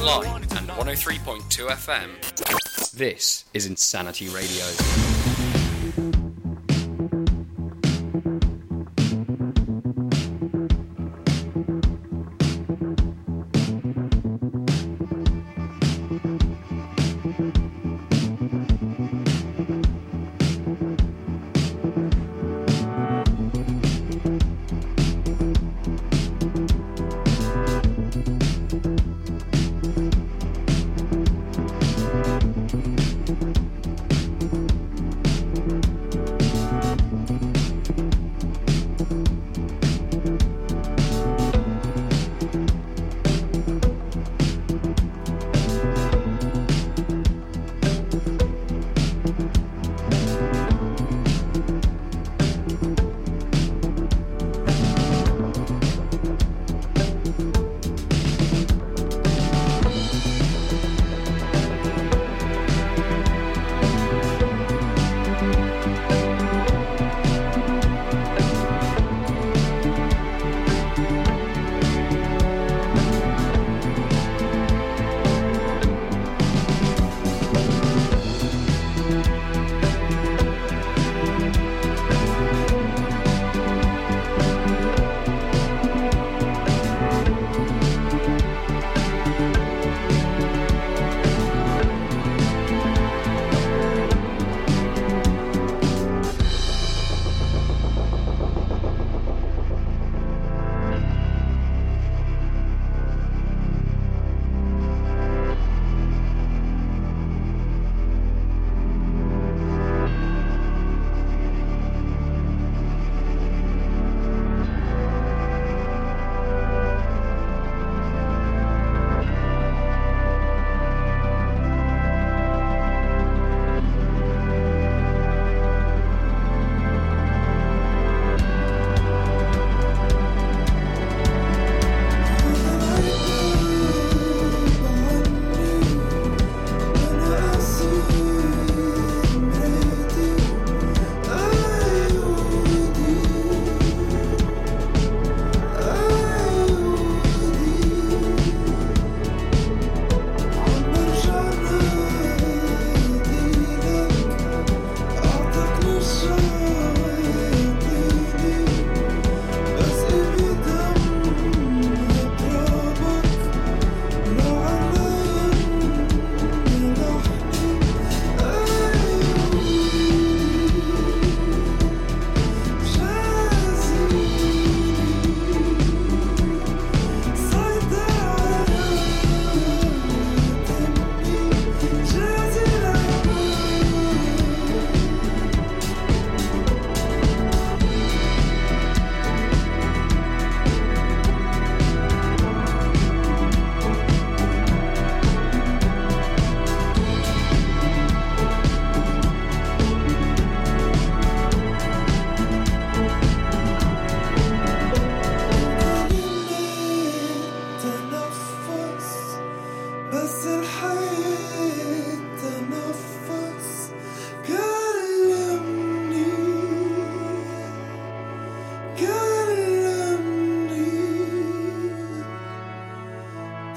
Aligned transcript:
online 0.00 0.42
and 0.42 0.68
103.2 0.68 1.68
FM. 1.68 2.90
This 2.92 3.44
is 3.54 3.66
Insanity 3.66 4.28
Radio. 4.28 5.35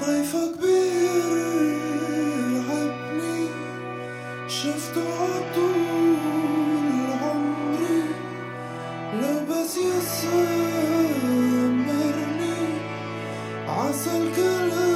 ضيفك 0.00 0.52
بيرعبني 0.62 1.90
شفته 4.48 5.04
عطول 5.22 6.16
عمري. 7.22 8.02
لو 9.20 9.36
بس 9.50 9.72
يسمرني 9.76 10.40
عسى 13.68 14.12
الكلام 14.18 14.89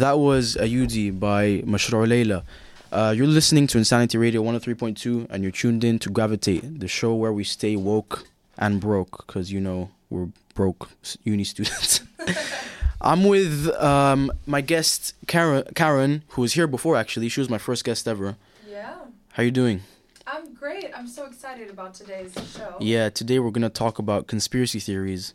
That 0.00 0.18
was 0.18 0.56
Ayudi 0.56 1.10
by 1.10 1.60
Mashrou 1.66 2.08
Leila. 2.08 2.42
Uh, 2.90 3.12
you're 3.14 3.26
listening 3.26 3.66
to 3.66 3.76
Insanity 3.76 4.16
Radio 4.16 4.42
103.2 4.42 5.26
and 5.28 5.42
you're 5.42 5.52
tuned 5.52 5.84
in 5.84 5.98
to 5.98 6.08
Gravitate, 6.08 6.80
the 6.80 6.88
show 6.88 7.14
where 7.14 7.34
we 7.34 7.44
stay 7.44 7.76
woke 7.76 8.24
and 8.56 8.80
broke 8.80 9.26
because, 9.26 9.52
you 9.52 9.60
know, 9.60 9.90
we're 10.08 10.28
broke 10.54 10.88
uni 11.24 11.44
students. 11.44 12.00
I'm 13.02 13.24
with 13.24 13.68
um, 13.76 14.32
my 14.46 14.62
guest, 14.62 15.12
Karen, 15.26 15.64
Karen, 15.74 16.24
who 16.28 16.40
was 16.40 16.54
here 16.54 16.66
before 16.66 16.96
actually. 16.96 17.28
She 17.28 17.40
was 17.40 17.50
my 17.50 17.58
first 17.58 17.84
guest 17.84 18.08
ever. 18.08 18.36
Yeah. 18.66 18.94
How 19.32 19.42
you 19.42 19.50
doing? 19.50 19.82
I'm 20.26 20.54
great. 20.54 20.90
I'm 20.96 21.08
so 21.08 21.26
excited 21.26 21.68
about 21.68 21.92
today's 21.92 22.32
show. 22.56 22.74
Yeah, 22.80 23.10
today 23.10 23.38
we're 23.38 23.50
gonna 23.50 23.68
talk 23.68 23.98
about 23.98 24.28
conspiracy 24.28 24.80
theories, 24.80 25.34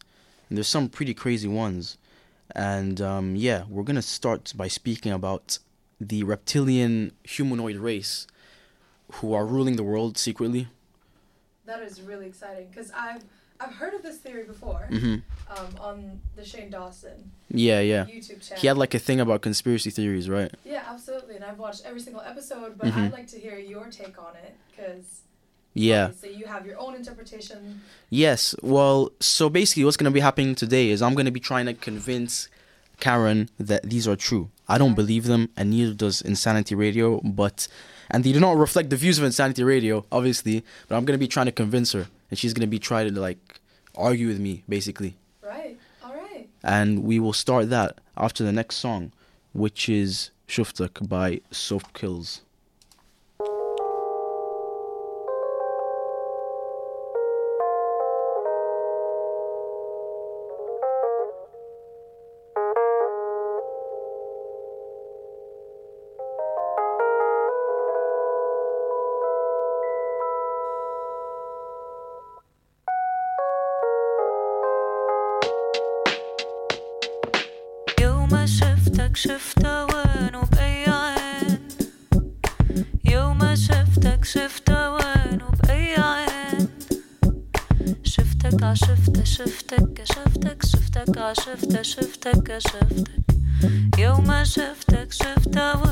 and 0.50 0.58
there's 0.58 0.68
some 0.68 0.90
pretty 0.90 1.14
crazy 1.14 1.48
ones. 1.48 2.00
And 2.54 3.02
um, 3.02 3.36
yeah, 3.36 3.64
we're 3.70 3.84
gonna 3.84 4.02
start 4.02 4.54
by 4.56 4.68
speaking 4.68 5.12
about 5.12 5.60
the 6.00 6.24
reptilian 6.24 7.12
humanoid 7.24 7.78
race, 7.78 8.28
who 9.14 9.34
are 9.34 9.46
ruling 9.46 9.76
the 9.76 9.84
world 9.84 10.18
secretly. 10.18 10.68
That 11.66 11.82
is 11.82 12.02
really 12.02 12.28
exciting 12.28 12.68
because 12.70 12.92
I've 12.92 13.24
I've 13.60 13.74
heard 13.76 13.94
of 13.96 14.04
this 14.04 14.18
theory 14.18 14.46
before 14.46 14.86
hmm 14.90 15.16
um, 15.50 15.76
on 15.80 16.20
the 16.36 16.44
Shane 16.44 16.70
Dawson 16.70 17.32
Yeah, 17.50 17.80
yeah. 17.80 18.06
YouTube 18.06 18.42
channel. 18.42 18.60
He 18.62 18.68
had 18.68 18.78
like 18.78 18.94
a 18.94 19.00
thing 19.00 19.20
about 19.20 19.42
conspiracy 19.42 19.90
theories, 19.90 20.30
right? 20.30 20.52
yeah, 20.64 20.82
absolutely, 20.90 21.36
and 21.36 21.46
I've 21.46 21.60
watched 21.60 21.82
every 21.86 22.02
single 22.02 22.22
episode. 22.22 22.74
But 22.80 22.90
Mhm. 22.92 23.08
I'd 23.08 23.14
like 23.14 23.30
to 23.30 23.38
hear 23.38 23.58
your 23.60 23.88
take 23.90 24.18
on 24.20 24.36
it 24.44 24.56
because 24.70 25.22
Yeah. 25.76 26.12
So 26.12 26.28
you 26.28 26.46
have 26.48 26.66
your 26.66 26.80
own 26.80 26.96
interpretation. 26.96 27.82
Yes. 28.10 28.56
Well, 28.64 29.12
so 29.20 29.50
basically, 29.50 29.84
what's 29.84 29.98
gonna 29.98 30.10
be 30.10 30.22
happening 30.22 30.56
today 30.56 30.90
is 30.90 31.02
I'm 31.02 31.14
gonna 31.14 31.32
be 31.32 31.40
trying 31.40 31.66
to 31.68 31.74
convince 31.74 32.48
Karen 33.00 33.50
that 33.60 33.84
these 33.84 34.08
are 34.08 34.16
true. 34.16 34.50
I 34.68 34.78
don't 34.78 34.96
believe 34.96 35.26
them, 35.26 35.50
and 35.58 35.70
neither 35.70 35.94
does 35.94 36.22
Insanity 36.22 36.74
Radio. 36.76 37.20
But 37.24 37.68
and 38.10 38.24
they 38.24 38.32
do 38.32 38.40
not 38.40 38.58
reflect 38.58 38.90
the 38.90 38.96
views 38.96 39.20
of 39.20 39.26
Insanity 39.26 39.64
Radio, 39.64 40.06
obviously. 40.12 40.64
But 40.88 40.96
I'm 40.96 41.04
gonna 41.06 41.20
be 41.20 41.28
trying 41.28 41.48
to 41.48 41.52
convince 41.52 41.92
her, 41.92 42.08
and 42.30 42.40
she's 42.40 42.54
gonna 42.54 42.68
be 42.68 42.80
trying 42.80 43.14
to 43.14 43.20
like 43.20 43.60
argue 43.96 44.28
with 44.28 44.40
me, 44.40 44.64
basically. 44.70 45.18
Right. 45.44 45.78
All 46.04 46.16
right. 46.16 46.48
And 46.64 47.04
we 47.04 47.20
will 47.20 47.34
start 47.34 47.70
that 47.70 48.00
after 48.16 48.46
the 48.46 48.54
next 48.54 48.78
song, 48.78 49.12
which 49.52 49.90
is 49.90 50.32
Shuftak 50.48 51.08
by 51.10 51.42
Soap 51.52 51.94
Kills. 51.94 52.42
شفتك 89.75 89.93
كشفتك 89.95 90.67
شفتك 90.67 91.19
عشفته 91.19 91.83
شفتك 91.83 92.43
كشفتك 92.43 93.21
يوم 93.99 94.45
شفتك 94.45 95.13
شفته 95.13 95.84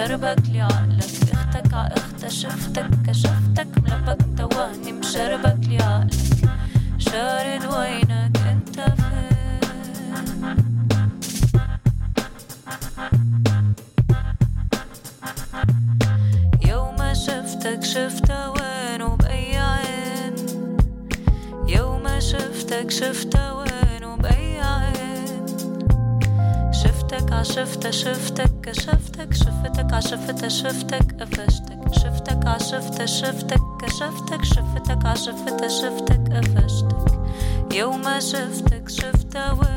شربك 0.00 0.38
لعقلك 0.52 1.04
أختك 1.32 1.74
عاختك 1.74 2.28
شفتك 2.28 2.90
كشفتك 3.06 3.68
ملبك 3.84 4.18
توهني 4.38 4.92
مشربك. 4.92 5.49
عشفتها 30.59 30.59
شفتك 30.59 31.21
قفشتك 31.21 31.93
شفتك 31.93 32.47
عشفتها 32.47 33.05
شفتك 33.05 33.61
كشفتك 33.81 34.43
شفتك 34.43 35.05
عشفتها 35.05 35.67
شفتك 35.67 36.33
قفشتك 36.33 37.19
يوم 37.73 38.19
شفتك 38.19 38.89
شفته 38.89 39.53
وين 39.53 39.68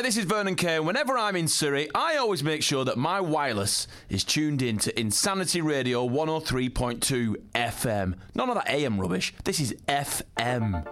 Hi, 0.00 0.02
this 0.02 0.16
is 0.16 0.24
Vernon 0.24 0.54
Kay, 0.54 0.80
whenever 0.80 1.18
I'm 1.18 1.36
in 1.36 1.46
Surrey, 1.46 1.90
I 1.94 2.16
always 2.16 2.42
make 2.42 2.62
sure 2.62 2.86
that 2.86 2.96
my 2.96 3.20
wireless 3.20 3.86
is 4.08 4.24
tuned 4.24 4.62
in 4.62 4.78
to 4.78 4.98
Insanity 4.98 5.60
Radio 5.60 6.08
103.2 6.08 7.36
FM. 7.54 8.14
None 8.34 8.48
of 8.48 8.54
that 8.54 8.70
AM 8.70 8.98
rubbish. 8.98 9.34
This 9.44 9.60
is 9.60 9.74
FM. 9.86 10.86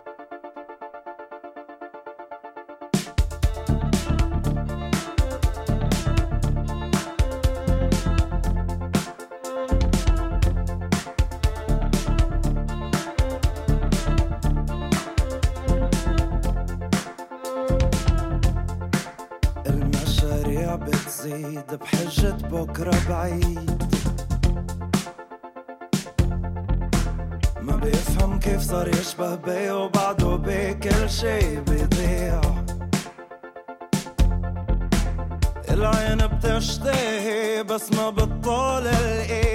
بكرة 22.52 22.96
بعيد 23.08 23.82
ما 27.60 27.76
بيفهم 27.76 28.38
كيف 28.38 28.60
صار 28.60 28.88
يشبه 28.88 29.34
بي 29.34 29.70
وبعده 29.70 30.36
بكل 30.36 31.10
شي 31.10 31.60
بيضيع. 31.60 32.40
العين 35.70 36.26
بتشتهي 36.26 37.62
بس 37.62 37.92
ما 37.92 38.10
بتطول 38.10 38.86
الإيد. 38.86 39.47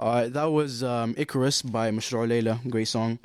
Uh, 0.00 0.28
that 0.30 0.50
was 0.50 0.82
um, 0.82 1.14
Icarus 1.18 1.60
by 1.60 1.90
Mashrou 1.90 2.26
Leila. 2.26 2.58
Great 2.68 2.88
song. 2.88 3.18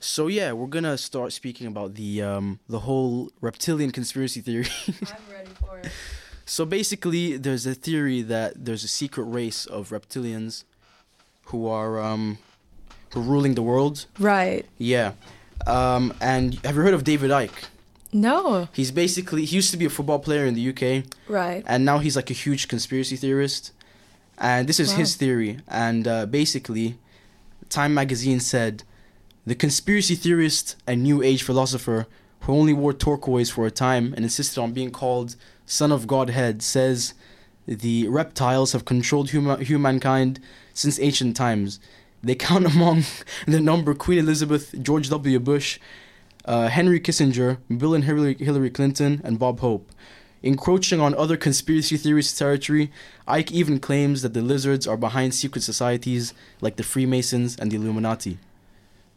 So 0.00 0.26
yeah, 0.28 0.52
we're 0.52 0.66
gonna 0.66 0.96
start 0.96 1.32
speaking 1.32 1.66
about 1.66 1.94
the 1.94 2.22
um, 2.22 2.58
the 2.68 2.80
whole 2.80 3.30
reptilian 3.42 3.90
conspiracy 3.92 4.40
theory. 4.40 4.66
I'm 4.88 5.30
ready 5.30 5.50
for 5.60 5.78
it. 5.78 5.92
so 6.46 6.64
basically, 6.64 7.36
there's 7.36 7.66
a 7.66 7.74
theory 7.74 8.22
that 8.22 8.64
there's 8.64 8.82
a 8.82 8.88
secret 8.88 9.24
race 9.24 9.66
of 9.66 9.90
reptilians 9.90 10.64
who 11.46 11.68
are 11.68 12.00
um, 12.00 12.38
who 13.12 13.20
are 13.20 13.22
ruling 13.22 13.54
the 13.54 13.62
world. 13.62 14.06
Right. 14.18 14.64
Yeah. 14.78 15.12
Um, 15.66 16.12
and 16.20 16.54
have 16.64 16.74
you 16.76 16.82
heard 16.82 16.94
of 16.94 17.04
David 17.04 17.30
Icke? 17.30 17.66
No. 18.12 18.68
He's 18.72 18.90
basically 18.90 19.44
he 19.44 19.54
used 19.56 19.70
to 19.70 19.76
be 19.76 19.84
a 19.84 19.90
football 19.90 20.18
player 20.18 20.46
in 20.46 20.54
the 20.54 20.68
UK, 20.70 21.04
Right. 21.28 21.62
and 21.66 21.84
now 21.84 21.98
he's 21.98 22.16
like 22.16 22.30
a 22.30 22.34
huge 22.34 22.68
conspiracy 22.68 23.16
theorist. 23.16 23.72
And 24.42 24.68
this 24.68 24.78
is 24.80 24.90
Wow. 24.92 24.98
his 24.98 25.14
theory. 25.16 25.60
And 25.68 26.06
uh, 26.06 26.26
basically, 26.26 26.98
Time 27.70 27.94
magazine 27.94 28.40
said 28.40 28.82
the 29.46 29.54
conspiracy 29.54 30.14
theorist 30.14 30.76
and 30.86 31.02
new 31.02 31.22
age 31.22 31.42
philosopher 31.42 32.06
who 32.40 32.52
only 32.52 32.74
wore 32.74 32.92
turquoise 32.92 33.48
for 33.50 33.64
a 33.66 33.70
time 33.70 34.12
and 34.14 34.24
insisted 34.24 34.60
on 34.60 34.72
being 34.72 34.90
called 34.90 35.36
son 35.64 35.90
of 35.92 36.06
Godhead 36.06 36.60
says 36.62 37.14
the 37.66 38.08
reptiles 38.08 38.72
have 38.72 38.84
controlled 38.84 39.28
huma- 39.30 39.62
humankind 39.62 40.38
since 40.74 40.98
ancient 41.00 41.34
times. 41.36 41.80
They 42.22 42.34
count 42.34 42.66
among 42.74 43.04
the 43.46 43.60
number 43.60 43.94
Queen 43.94 44.18
Elizabeth, 44.18 44.74
George 44.82 45.08
W. 45.08 45.38
Bush, 45.38 45.78
uh, 46.44 46.68
Henry 46.68 47.00
Kissinger, 47.00 47.58
Bill 47.78 47.94
and 47.94 48.04
Hillary, 48.04 48.34
Hillary 48.38 48.70
Clinton, 48.70 49.20
and 49.24 49.38
Bob 49.38 49.60
Hope. 49.60 49.88
Encroaching 50.42 51.00
on 51.00 51.14
other 51.14 51.36
conspiracy 51.36 51.96
theories' 51.96 52.36
territory, 52.36 52.90
Icke 53.28 53.52
even 53.52 53.78
claims 53.78 54.22
that 54.22 54.34
the 54.34 54.42
lizards 54.42 54.86
are 54.86 54.96
behind 54.96 55.34
secret 55.34 55.62
societies 55.62 56.34
like 56.60 56.76
the 56.76 56.82
Freemasons 56.82 57.56
and 57.56 57.70
the 57.70 57.76
Illuminati. 57.76 58.38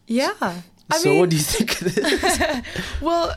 Yeah. 0.07 0.33
I 0.41 0.97
so, 0.97 1.09
mean, 1.09 1.19
what 1.19 1.29
do 1.29 1.35
you 1.35 1.41
think 1.41 1.81
of 1.81 1.95
this? 1.95 2.61
well, 3.01 3.35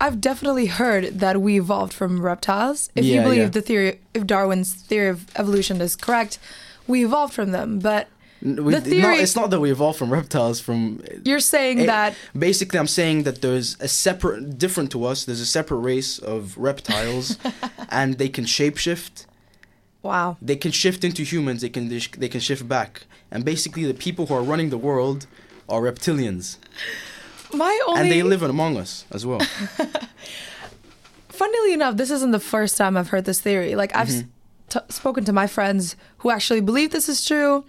I've 0.00 0.20
definitely 0.20 0.66
heard 0.66 1.20
that 1.20 1.40
we 1.40 1.58
evolved 1.58 1.92
from 1.92 2.22
reptiles. 2.22 2.90
If 2.94 3.04
you 3.04 3.20
believe 3.22 3.38
yeah. 3.38 3.48
the 3.48 3.62
theory, 3.62 4.00
if 4.14 4.26
Darwin's 4.26 4.72
theory 4.72 5.08
of 5.08 5.26
evolution 5.36 5.80
is 5.80 5.96
correct, 5.96 6.38
we 6.86 7.04
evolved 7.04 7.34
from 7.34 7.52
them. 7.52 7.78
But 7.78 8.08
we- 8.64 8.74
The 8.74 8.80
theory- 8.80 9.02
no, 9.02 9.10
it's 9.24 9.36
not 9.40 9.48
that 9.50 9.60
we 9.60 9.70
evolved 9.76 9.98
from 9.98 10.10
reptiles. 10.12 10.56
From 10.66 11.00
you're 11.28 11.40
saying 11.54 11.76
Eh, 11.80 11.86
that 11.86 12.14
basically, 12.48 12.78
I'm 12.78 12.92
saying 13.00 13.24
that 13.26 13.36
there's 13.44 13.68
a 13.80 13.88
separate, 13.88 14.58
different 14.64 14.88
to 14.94 14.98
us. 15.10 15.24
There's 15.26 15.40
a 15.48 15.52
separate 15.58 15.82
race 15.92 16.18
of 16.32 16.40
reptiles, 16.68 17.24
and 17.98 18.08
they 18.20 18.28
can 18.36 18.44
shapeshift. 18.44 19.14
wow. 20.02 20.36
They 20.48 20.56
can 20.64 20.72
shift 20.82 21.00
into 21.08 21.22
humans. 21.32 21.60
They 21.64 21.70
can 21.76 21.84
they 22.22 22.28
can 22.34 22.40
shift 22.48 22.64
back. 22.76 22.92
And 23.32 23.44
basically, 23.44 23.84
the 23.92 23.98
people 24.06 24.22
who 24.26 24.34
are 24.38 24.42
running 24.52 24.70
the 24.70 24.82
world 24.90 25.26
are 25.68 25.80
reptilians, 25.90 26.46
My 27.52 27.74
only 27.88 28.00
and 28.00 28.10
they 28.12 28.22
live 28.22 28.42
among 28.42 28.72
us 28.84 29.04
as 29.16 29.22
well. 29.26 29.40
funnily 31.28 31.72
enough, 31.72 31.96
this 31.96 32.10
isn't 32.10 32.30
the 32.30 32.40
first 32.40 32.76
time 32.76 32.96
I've 32.96 33.08
heard 33.08 33.24
this 33.24 33.40
theory. 33.40 33.74
Like 33.74 33.94
I've, 33.94 34.08
Mm-hmm. 34.08 34.28
t- 34.68 34.80
spoken 34.88 35.24
to 35.24 35.32
my 35.32 35.46
friends 35.46 35.96
who 36.18 36.30
actually 36.30 36.60
believe 36.60 36.90
this 36.90 37.08
is 37.08 37.24
true. 37.24 37.64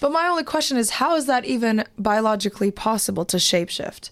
But 0.00 0.12
my 0.12 0.26
only 0.28 0.44
question 0.44 0.76
is, 0.76 0.90
how 0.90 1.16
is 1.16 1.26
that 1.26 1.44
even 1.44 1.84
biologically 1.98 2.70
possible 2.70 3.24
to 3.26 3.36
shapeshift? 3.38 4.10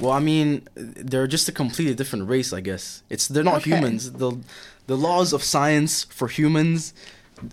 Well, 0.00 0.10
I 0.12 0.20
mean, 0.20 0.66
they're 0.74 1.26
just 1.26 1.48
a 1.48 1.52
completely 1.52 1.94
different 1.94 2.28
race, 2.28 2.52
I 2.52 2.60
guess. 2.60 3.02
It's 3.10 3.28
they're 3.28 3.44
not 3.44 3.56
Okay. 3.56 3.70
humans. 3.70 4.12
The 4.12 4.38
the 4.86 4.96
laws 4.96 5.32
of 5.32 5.42
science 5.42 6.04
for 6.04 6.28
humans 6.28 6.92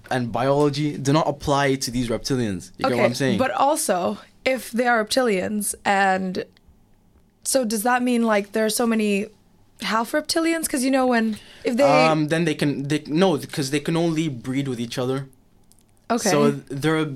and 0.10 0.32
biology 0.32 0.98
do 0.98 1.14
not 1.14 1.28
apply 1.28 1.76
to 1.76 1.92
these 1.92 2.10
reptilians. 2.10 2.72
You 2.78 2.86
get 2.88 2.98
what 2.98 3.06
I'm 3.06 3.14
saying? 3.14 3.38
But 3.38 3.52
also, 3.52 4.18
if 4.44 4.72
they 4.72 4.88
are 4.88 5.04
reptilians, 5.06 5.76
and 5.86 6.46
so 7.44 7.64
does 7.64 7.84
that 7.84 8.02
mean 8.04 8.24
like 8.24 8.52
there 8.54 8.66
are 8.66 8.70
so 8.70 8.88
many 8.88 9.28
half 9.82 10.12
reptilians? 10.12 10.64
Because 10.64 10.84
you 10.84 10.92
know 10.92 11.06
when 11.08 11.38
if 11.64 11.78
they 11.78 11.84
um, 11.84 12.28
then 12.30 12.46
they 12.46 12.56
can 12.56 12.84
they 12.88 13.04
no 13.08 13.38
because 13.38 13.70
they 13.72 13.80
can 13.80 13.96
only 13.96 14.30
breed 14.30 14.68
with 14.68 14.80
each 14.80 14.98
other. 14.98 15.28
Okay 16.16 16.30
So 16.32 16.52
they're 16.52 17.08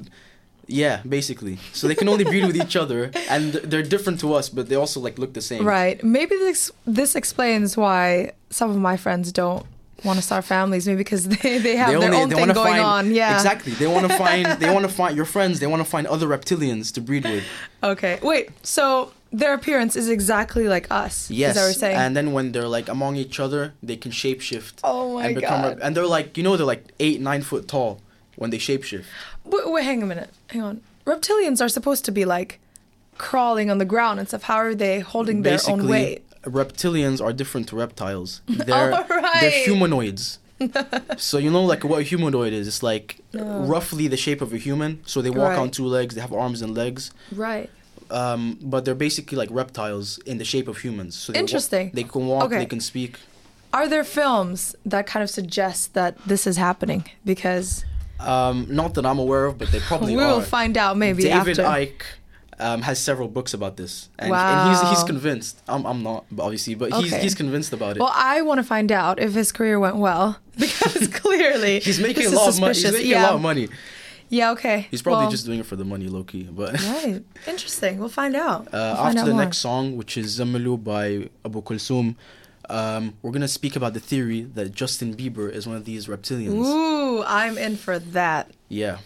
yeah, 0.68 1.02
basically. 1.08 1.58
So 1.74 1.88
they 1.88 1.94
can 1.96 2.10
only 2.10 2.24
breed 2.24 2.46
with 2.46 2.58
each 2.58 2.76
other, 2.76 3.12
and 3.30 3.54
they're 3.54 3.84
different 3.84 4.20
to 4.22 4.34
us, 4.34 4.50
but 4.50 4.68
they 4.70 4.76
also 4.76 5.00
like 5.00 5.20
look 5.20 5.34
the 5.34 5.42
same. 5.52 5.64
right 5.64 6.04
maybe 6.04 6.36
this 6.48 6.72
this 7.00 7.16
explains 7.16 7.78
why 7.78 8.32
some 8.50 8.70
of 8.72 8.78
my 8.78 8.98
friends 8.98 9.32
don't 9.32 9.64
want 10.04 10.18
to 10.18 10.24
start 10.30 10.44
families 10.44 10.86
maybe 10.88 10.98
because 11.06 11.24
they, 11.36 11.58
they 11.68 11.76
have 11.78 11.90
They 11.94 12.00
their 12.00 12.14
own 12.14 12.30
thing 12.30 12.48
going 12.54 12.74
find 12.74 12.82
on 12.98 13.04
yeah 13.14 13.36
exactly. 13.36 13.74
They 13.82 13.88
want 13.96 14.06
to 14.10 14.14
find 14.26 14.46
they 14.62 14.72
want 14.76 14.86
to 14.90 14.94
find 15.02 15.16
your 15.16 15.26
friends. 15.36 15.60
They 15.62 15.68
want 15.68 15.82
to 15.86 15.90
find 15.96 16.06
other 16.08 16.28
reptilians 16.28 16.92
to 16.96 17.00
breed 17.02 17.24
with. 17.26 17.44
okay 17.84 18.20
wait 18.22 18.50
so 18.64 19.12
their 19.32 19.54
appearance 19.54 19.96
is 20.02 20.08
exactly 20.10 20.66
like 20.76 20.88
us 21.04 21.30
Yes, 21.30 21.50
is 21.50 21.56
that 21.56 21.62
what 21.62 21.66
you're 21.68 21.74
saying 21.86 21.98
and 22.04 22.12
then 22.18 22.28
when 22.36 22.52
they're 22.54 22.68
like 22.78 22.88
among 22.90 23.14
each 23.18 23.38
other, 23.46 23.62
they 23.84 23.98
can 24.04 24.12
shapeshift. 24.12 24.76
Oh 24.84 25.16
my 25.16 25.26
and 25.26 25.36
become 25.36 25.62
God. 25.62 25.80
and 25.84 25.96
they're 25.96 26.08
like 26.18 26.38
you 26.38 26.44
know 26.46 26.58
they're 26.58 26.66
like 26.76 26.86
eight 27.00 27.20
nine 27.22 27.42
foot 27.50 27.68
tall 27.68 28.00
when 28.36 28.50
they 28.50 28.58
shapeshift. 28.58 29.06
wait, 29.44 29.70
wait 29.72 29.84
hang 29.84 30.02
a 30.04 30.06
minute 30.06 30.30
hang 30.50 30.62
on 30.62 30.82
reptilians 31.06 31.62
are 31.62 31.70
supposed 31.70 32.04
to 32.06 32.12
be 32.12 32.26
like 32.26 32.60
crawling 33.18 33.70
on 33.72 33.78
the 33.78 33.86
ground 33.86 34.20
and 34.20 34.28
stuff 34.28 34.44
how 34.44 34.56
are 34.58 34.76
they 34.76 35.00
holding 35.00 35.42
their 35.44 35.60
own 35.68 35.88
weight 35.88 36.22
reptilians 36.44 37.24
are 37.24 37.34
different 37.34 37.68
to 37.70 37.76
reptiles. 37.76 38.42
They're 38.48 38.92
they're 39.42 39.50
humanoids. 39.66 40.38
so 41.18 41.40
you 41.40 41.50
know 41.50 41.64
like 41.64 41.84
what 41.84 42.00
a 42.02 42.04
humanoid 42.04 42.54
is? 42.54 42.68
It's 42.68 42.84
like 42.84 43.20
roughly 43.34 44.08
the 44.08 44.16
shape 44.18 44.42
of 44.42 44.54
a 44.54 44.58
human. 44.58 45.02
So 45.08 45.24
they 45.24 45.32
walk 45.32 45.50
Right. 45.50 45.58
on 45.58 45.72
two 45.72 45.88
legs. 45.88 46.14
They 46.14 46.22
have 46.22 46.32
arms 46.34 46.62
and 46.62 46.76
legs. 46.76 47.12
right 47.32 47.70
Um, 48.12 48.60
but 48.62 48.86
they're 48.86 48.94
basically 49.08 49.38
like 49.40 49.50
reptiles 49.52 50.20
in 50.20 50.38
the 50.38 50.46
shape 50.46 50.68
of 50.68 50.78
humans. 50.86 51.16
So 51.16 51.32
they 51.32 51.40
wa- 51.40 51.46
Interesting. 51.46 51.90
they 51.98 52.04
can 52.04 52.28
walk. 52.28 52.44
Okay. 52.46 52.60
They 52.60 52.68
can 52.68 52.80
speak. 52.80 53.18
Are 53.74 53.88
there 53.90 54.04
films 54.04 54.76
that 54.86 55.08
kind 55.08 55.24
of 55.24 55.30
suggest 55.32 55.96
that 55.96 56.12
this 56.28 56.46
is 56.46 56.58
happening? 56.58 57.02
Because 57.26 57.84
Um, 58.20 58.68
not 58.70 58.94
that 58.96 59.06
I'm 59.06 59.20
aware 59.20 59.46
of, 59.46 59.58
but 59.58 59.72
they 59.72 59.80
probably 59.80 60.16
we 60.16 60.18
will 60.24 60.42
find 60.42 60.78
out 60.78 60.98
maybe 60.98 61.24
David 61.24 61.60
after. 61.60 61.64
Icke 61.64 62.02
um, 62.60 62.82
has 62.84 63.00
several 63.00 63.28
books 63.28 63.54
about 63.54 63.76
this, 63.76 64.10
and, 64.18 64.32
and 64.34 64.70
he's 64.70 64.90
he's 64.90 65.04
convinced. 65.04 65.62
I'm 65.68 65.86
I'm 65.86 66.02
not 66.04 66.26
obviously, 66.40 66.76
but 66.76 66.94
he's 66.94 67.12
Okay. 67.14 67.22
he's 67.22 67.36
convinced 67.36 67.74
about 67.74 67.98
it. 67.98 68.00
Well, 68.00 68.14
I 68.16 68.42
want 68.42 68.60
to 68.60 68.64
find 68.64 68.92
out 68.92 69.20
if 69.20 69.34
his 69.34 69.52
career 69.52 69.80
went 69.80 69.98
well 69.98 70.40
because 70.58 71.08
clearly 71.10 71.80
he's 71.88 72.00
making 72.00 72.28
a 72.28 72.30
lot 72.30 72.48
of 72.50 72.60
money. 72.60 72.74
He's 72.74 72.92
making 72.92 73.10
yeah. 73.12 73.24
a 73.24 73.28
lot 73.28 73.34
of 73.36 73.42
money. 73.42 73.68
Yeah. 74.30 74.52
Okay. 74.52 74.88
He's 74.90 75.02
probably 75.02 75.24
Well, 75.26 75.32
just 75.32 75.46
doing 75.46 75.60
it 75.60 75.66
for 75.66 75.76
the 75.76 75.86
money, 75.86 76.08
low 76.08 76.24
key. 76.24 76.44
But 76.44 76.82
right. 76.82 77.22
Interesting. 77.48 78.00
We'll 78.00 78.10
find 78.10 78.36
out. 78.36 78.68
uh, 78.68 78.72
We'll 78.72 78.96
find 78.96 79.08
after 79.10 79.20
out 79.20 79.26
the 79.26 79.34
more. 79.34 79.44
next 79.44 79.58
song, 79.60 79.98
which 79.98 80.18
is 80.18 80.40
Zamalu 80.40 80.84
by 80.84 81.30
Abu 81.46 81.62
Kulsum, 81.62 82.16
um, 82.69 83.15
we're 83.23 83.33
gonna 83.33 83.49
speak 83.49 83.77
about 83.77 83.95
the 83.95 84.01
theory 84.01 84.43
that 84.43 84.73
Justin 84.73 85.15
Bieber 85.15 85.51
is 85.51 85.67
one 85.67 85.77
of 85.77 85.85
these 85.85 86.07
reptilians. 86.07 86.65
Ooh, 86.65 87.23
I'm 87.25 87.59
in 87.59 87.77
for 87.77 87.99
that. 87.99 88.51
Yeah. 88.69 88.99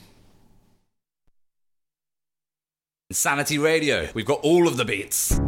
Insanity 3.11 3.59
Radio. 3.59 4.09
We've 4.15 4.27
got 4.27 4.41
all 4.41 4.67
of 4.67 4.77
the 4.77 4.85
beats. 4.85 5.39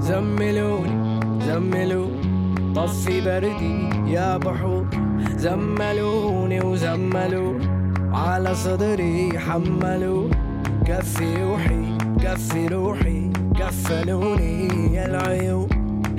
زملوني 0.00 1.20
زملوني 1.46 2.74
طفي 2.74 3.20
بردي 3.20 4.10
يا 4.12 4.36
بحور 4.36 5.01
زملوني 5.43 6.61
وزملوني 6.61 7.67
على 8.13 8.55
صدري 8.55 9.39
حملوا 9.39 10.29
كفي 10.85 11.43
روحي 11.43 11.97
كفي 12.23 12.67
روحي 12.67 13.29
كفلوني 13.59 14.67
يا 14.95 15.05
العيون 15.05 15.67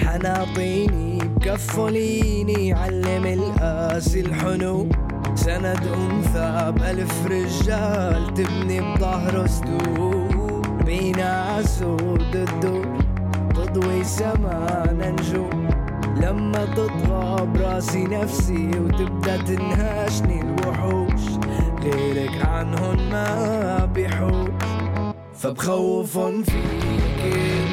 حناطيني 0.01 1.19
بكفليني 1.19 2.73
علم 2.73 3.27
القاسي 3.27 4.21
الحنون 4.21 4.89
سند 5.35 5.81
أنثى 5.97 6.73
بألف 6.77 7.27
رجال 7.27 8.35
تبني 8.35 8.81
بظهره 8.81 9.47
سدود 9.47 10.85
بينا 10.85 11.43
عسود 11.43 12.37
الدور 12.37 12.87
تضوي 13.55 14.05
سمانا 14.05 15.11
نجوم 15.11 15.64
لما 16.25 16.65
تطغى 16.65 17.47
براسي 17.47 18.05
نفسي 18.05 18.71
وتبدأ 18.81 19.37
تنهاشني 19.37 20.41
الوحوش 20.41 21.21
غيرك 21.83 22.47
عنهن 22.47 23.11
ما 23.11 23.85
بيحوش 23.95 24.49
فبخوفن 25.35 26.43
فيك. 26.43 27.64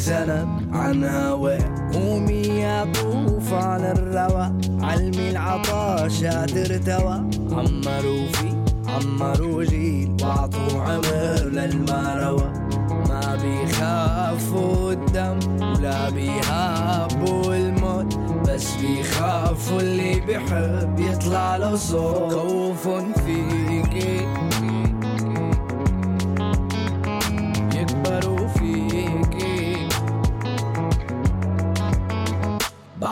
زنب 0.00 0.48
عن 0.72 1.04
هواه 1.04 1.90
قومي 1.92 2.42
يا 2.42 2.84
طوف 2.84 3.52
على 3.52 3.92
الروا 3.92 4.46
علمي 4.82 5.30
العطاش 5.30 6.24
ارتوى. 6.24 7.30
عمروا 7.52 8.26
في 8.32 8.54
عمروا 8.88 9.64
جيل 9.64 10.16
واعطوا 10.22 10.82
عمر 10.82 11.50
للما 11.52 12.20
روى. 12.24 12.52
ما 13.08 13.38
بيخافوا 13.42 14.92
الدم 14.92 15.38
ولا 15.62 16.10
بيهابوا 16.10 17.54
الموت. 17.54 18.18
بس 18.48 18.76
بيخافوا 18.80 19.80
اللي 19.80 20.20
بيحب 20.20 20.98
يطلع 20.98 21.56
له 21.56 21.76
صوت. 21.76 22.32
خوف 22.32 22.88
فيكي 22.88 23.59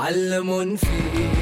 معلم 0.08 0.76
فيه 0.76 1.37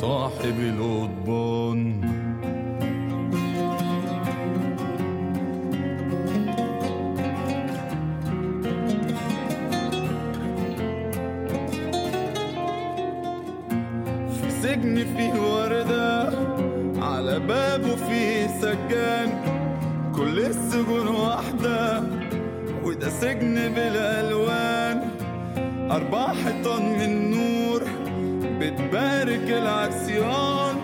صاحب 0.00 0.56
القضبان 0.60 2.00
في 14.30 14.50
سجن 14.62 15.04
فيه 15.16 15.32
وردة 15.40 16.30
على 17.02 17.38
بابه 17.38 17.96
فيه 17.96 18.46
سكان 18.46 19.28
كل 20.16 20.38
السجون 20.38 21.08
واحدة 21.08 22.02
وده 22.84 23.08
سجن 23.10 23.54
بالألوان. 23.54 25.10
أربع 25.90 26.26
حيطان 26.32 26.82
من 26.82 27.30
نور. 27.30 27.65
بتبارك 28.70 29.50
العصيان 29.50 30.76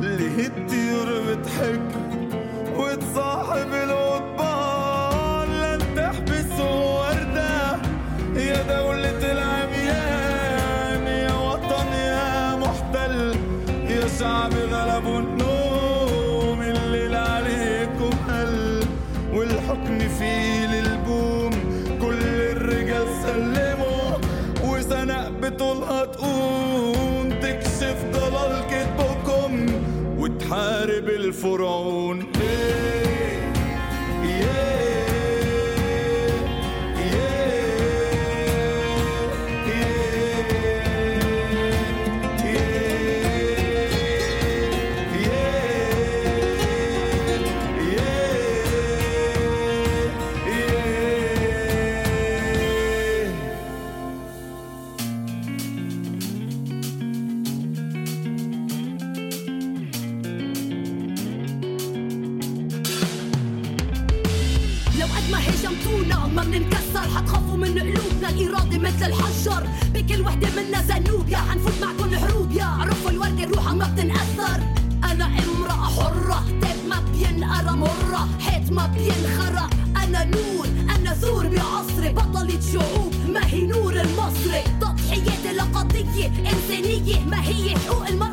ليه 0.00 0.46
الطيور 0.46 1.34
بتحج 1.34 2.11
for 31.32 31.62
all 31.62 31.91
شعوب 82.72 83.12
ما 83.28 83.46
هي 83.46 83.66
نور 83.66 84.00
المصري. 84.00 84.62
تضحياتي 84.80 85.52
لقضية 85.56 86.26
إنسانية. 86.26 87.24
ما 87.30 87.42
هي 87.42 87.78
حقوق 87.78 88.08
المرأة؟ 88.08 88.31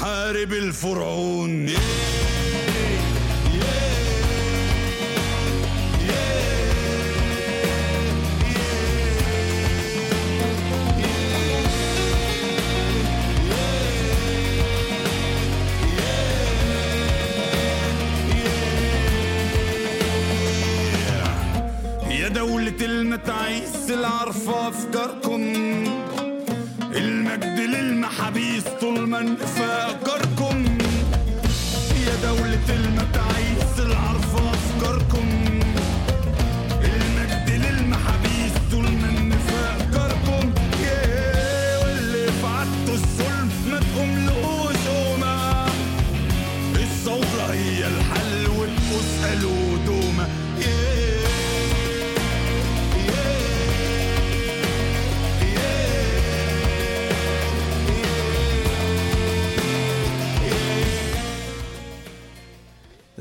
بتحارب 0.00 0.52
الفرعون. 0.52 1.68
إيه 1.68 2.09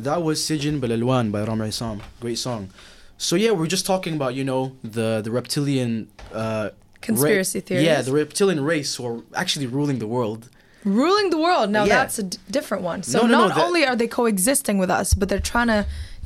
That 0.03 0.21
was 0.23 0.39
Sijin 0.39 0.79
Belalwan 0.79 1.31
by 1.31 1.43
Ramy 1.43 1.67
Essam. 1.69 1.97
Great 2.19 2.37
song. 2.37 2.69
So 3.17 3.35
yeah, 3.35 3.51
we're 3.51 3.67
just 3.67 3.85
talking 3.85 4.13
about 4.19 4.33
you 4.39 4.43
know 4.51 4.61
the 4.83 5.21
the 5.25 5.31
reptilian 5.31 5.91
uh, 6.33 6.69
Conspiracy 7.01 7.59
ra- 7.59 7.65
theories. 7.67 7.85
Yeah, 7.85 8.01
the 8.01 8.11
reptilian 8.11 8.61
race 8.73 8.95
who 8.95 9.03
are 9.09 9.19
actually 9.35 9.67
ruling 9.67 9.99
the 9.99 10.07
world. 10.07 10.41
Ruling 10.85 11.29
the 11.29 11.37
world. 11.47 11.69
Now 11.69 11.83
Yeah. 11.85 11.97
that's 11.97 12.17
a 12.19 12.23
d- 12.23 12.37
different 12.57 12.83
one. 12.91 13.03
So 13.03 13.17
No, 13.19 13.23
no, 13.27 13.31
no, 13.31 13.39
not 13.47 13.55
that- 13.57 13.65
only 13.67 13.83
are 13.89 13.95
they 14.01 14.07
coexisting 14.07 14.77
with 14.83 14.89
us, 14.99 15.13
but 15.19 15.25
they're 15.29 15.47
trying 15.53 15.67
to 15.67 15.81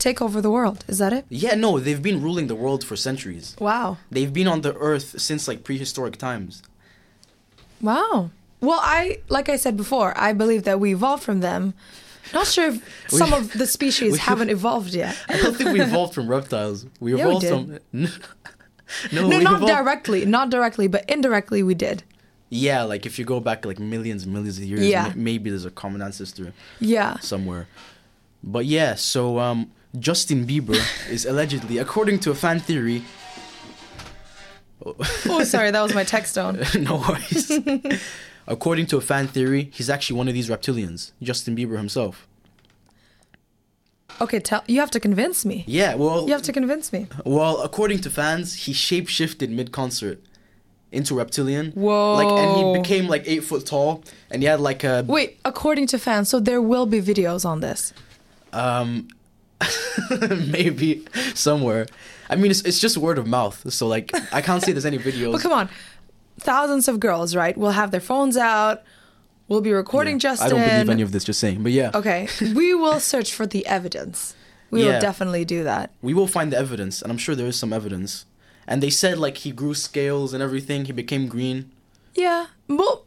take 0.06 0.22
over 0.26 0.38
the 0.42 0.52
world. 0.58 0.80
Is 0.88 0.98
that 1.00 1.12
it? 1.14 1.24
Yeah, 1.30 1.56
no, 1.66 1.80
they've 1.80 2.02
been 2.10 2.20
ruling 2.28 2.46
the 2.48 2.60
world 2.64 2.82
for 2.88 2.96
centuries. 2.96 3.56
Wow. 3.60 3.98
They've 4.16 4.34
been 4.40 4.48
on 4.54 4.62
the 4.62 4.74
earth 4.90 5.08
since 5.28 5.48
like 5.48 5.60
prehistoric 5.64 6.16
times. 6.18 6.62
Wow. 7.82 8.30
Well, 8.62 8.80
I 8.82 9.20
like 9.30 9.50
I 9.50 9.58
said 9.58 9.76
before, 9.76 10.14
I 10.16 10.32
believe 10.34 10.64
that 10.64 10.80
we 10.80 10.94
evolved 10.94 11.24
from 11.24 11.40
them. 11.42 11.74
Not 12.34 12.48
sure 12.48 12.70
if 12.70 13.12
We- 13.12 13.18
some 13.18 13.34
of 13.34 13.52
the 13.54 13.68
species 13.68 14.14
we- 14.14 14.18
haven't 14.20 14.50
evolved 14.50 14.94
yet. 14.94 15.16
I 15.28 15.38
don't 15.38 15.56
think 15.56 15.72
we 15.72 15.82
evolved 15.90 16.14
from 16.14 16.28
reptiles. 16.28 16.86
We 17.00 17.16
Yeah, 17.16 17.28
we 17.28 17.36
evolved 17.36 17.48
from 17.48 17.80
no, 19.12 19.28
No, 19.28 19.28
we 19.38 19.44
not 19.44 19.56
evolved- 19.62 19.68
directly, 19.68 20.26
not 20.26 20.50
directly, 20.50 20.88
but 20.88 21.04
indirectly 21.10 21.64
we 21.64 21.74
did. 21.76 22.04
Yeah, 22.50 22.84
like 22.84 23.06
if 23.06 23.18
you 23.18 23.26
go 23.26 23.40
back 23.40 23.66
like 23.66 23.80
millions 23.80 24.24
and 24.24 24.34
millions 24.34 24.58
of 24.60 24.64
years, 24.64 24.82
Yeah. 24.86 25.08
ma- 25.08 25.14
maybe 25.16 25.50
there's 25.50 25.66
a 25.66 25.72
common 25.72 26.02
ancestor 26.02 26.54
Yeah. 26.80 27.18
somewhere. 27.20 27.68
But 28.44 28.66
yeah, 28.66 28.96
so 28.96 29.40
um, 29.40 29.72
Justin 30.00 30.46
Bieber 30.46 30.78
is 31.10 31.26
allegedly, 31.26 31.78
according 31.80 32.20
to 32.20 32.32
a 32.32 32.36
fan 32.36 32.60
theory, 32.60 33.04
Oh, 34.86 35.44
sorry, 35.46 35.72
that 35.72 35.82
was 35.82 35.94
my 35.96 36.04
text 36.04 36.36
tone. 36.36 36.60
no 36.80 36.98
worries. 36.98 37.50
According 38.47 38.86
to 38.88 38.97
a 38.97 39.01
fan 39.01 39.27
theory, 39.27 39.69
he's 39.73 39.89
actually 39.89 40.17
one 40.17 40.27
of 40.27 40.34
these 40.34 40.49
reptilians, 40.49 41.12
Justin 41.21 41.56
Bieber 41.56 41.77
himself. 41.77 42.27
Okay, 44.21 44.39
tell 44.39 44.63
you 44.67 44.79
have 44.79 44.91
to 44.91 44.99
convince 44.99 45.43
me. 45.43 45.63
Yeah, 45.67 45.95
well, 45.95 46.25
You 46.27 46.34
have 46.34 46.43
to 46.43 46.53
convince 46.53 46.93
me. 46.93 47.08
well, 47.25 47.62
according 47.62 47.99
to 48.01 48.10
fans, 48.10 48.53
he 48.65 48.71
shapeshifted 48.73 49.49
mid-concert 49.49 50.21
into 50.91 51.15
reptilian. 51.15 51.71
Whoa. 51.71 52.13
Like, 52.13 52.27
and 52.27 52.58
he 52.75 52.79
became 52.79 53.08
like 53.08 53.23
eight 53.25 53.43
foot 53.43 53.65
tall, 53.65 54.03
and 54.29 54.43
he 54.43 54.47
had 54.47 54.60
like 54.60 54.84
a 54.84 55.03
Wait, 55.08 55.39
according 55.43 55.88
to 55.88 55.97
fans, 55.97 56.29
so 56.29 56.39
there 56.39 56.62
will 56.62 56.86
be 56.86 57.01
videos 57.01 57.43
on 57.45 57.62
this. 57.62 57.91
Um, 58.51 59.08
maybe 60.47 61.06
somewhere. 61.34 61.88
I 62.29 62.36
mean, 62.36 62.51
it's, 62.51 62.62
it's 62.62 62.79
just 62.79 62.97
word 62.97 63.17
of 63.17 63.25
mouth. 63.25 63.71
So 63.73 63.88
like, 63.88 64.12
I 64.32 64.41
can't 64.41 64.62
say 64.63 64.71
there's 64.73 64.86
any 64.86 64.99
videos. 65.10 65.32
But 65.34 65.41
come 65.41 65.53
on, 65.53 65.69
thousands 66.39 66.88
of 66.88 67.00
girls, 67.00 67.36
right? 67.36 67.58
Will 67.58 67.72
have 67.72 67.91
their 67.91 68.02
phones 68.02 68.38
out. 68.38 68.82
We'll 69.48 69.62
be 69.62 69.74
recording 69.74 70.15
Yeah. 70.15 70.19
Justin. 70.30 70.46
I 70.48 70.50
don't 70.50 70.69
believe 70.69 70.89
any 70.89 71.02
of 71.02 71.12
this. 71.12 71.24
Just 71.24 71.39
saying, 71.39 71.63
but 71.63 71.72
yeah. 71.72 71.91
Okay, 71.93 72.28
we 72.56 72.74
will 72.74 73.00
search 73.00 73.34
for 73.34 73.46
the 73.46 73.65
evidence. 73.67 74.36
We 74.72 74.84
Yeah. 74.84 74.93
will 74.93 75.02
definitely 75.02 75.46
do 75.46 75.63
that. 75.63 75.91
We 76.02 76.13
will 76.13 76.28
find 76.28 76.52
the 76.52 76.58
evidence, 76.58 77.02
and 77.02 77.12
I'm 77.12 77.17
sure 77.17 77.36
there 77.36 77.48
is 77.48 77.58
some 77.58 77.74
evidence. 77.74 78.26
And 78.65 78.82
they 78.82 78.89
said 78.89 79.17
like 79.19 79.38
he 79.39 79.52
grew 79.52 79.74
scales 79.74 80.34
and 80.34 80.41
everything. 80.41 80.86
He 80.86 80.93
became 80.93 81.28
green. 81.28 81.72
Yeah. 82.15 82.48
Well, 82.67 83.06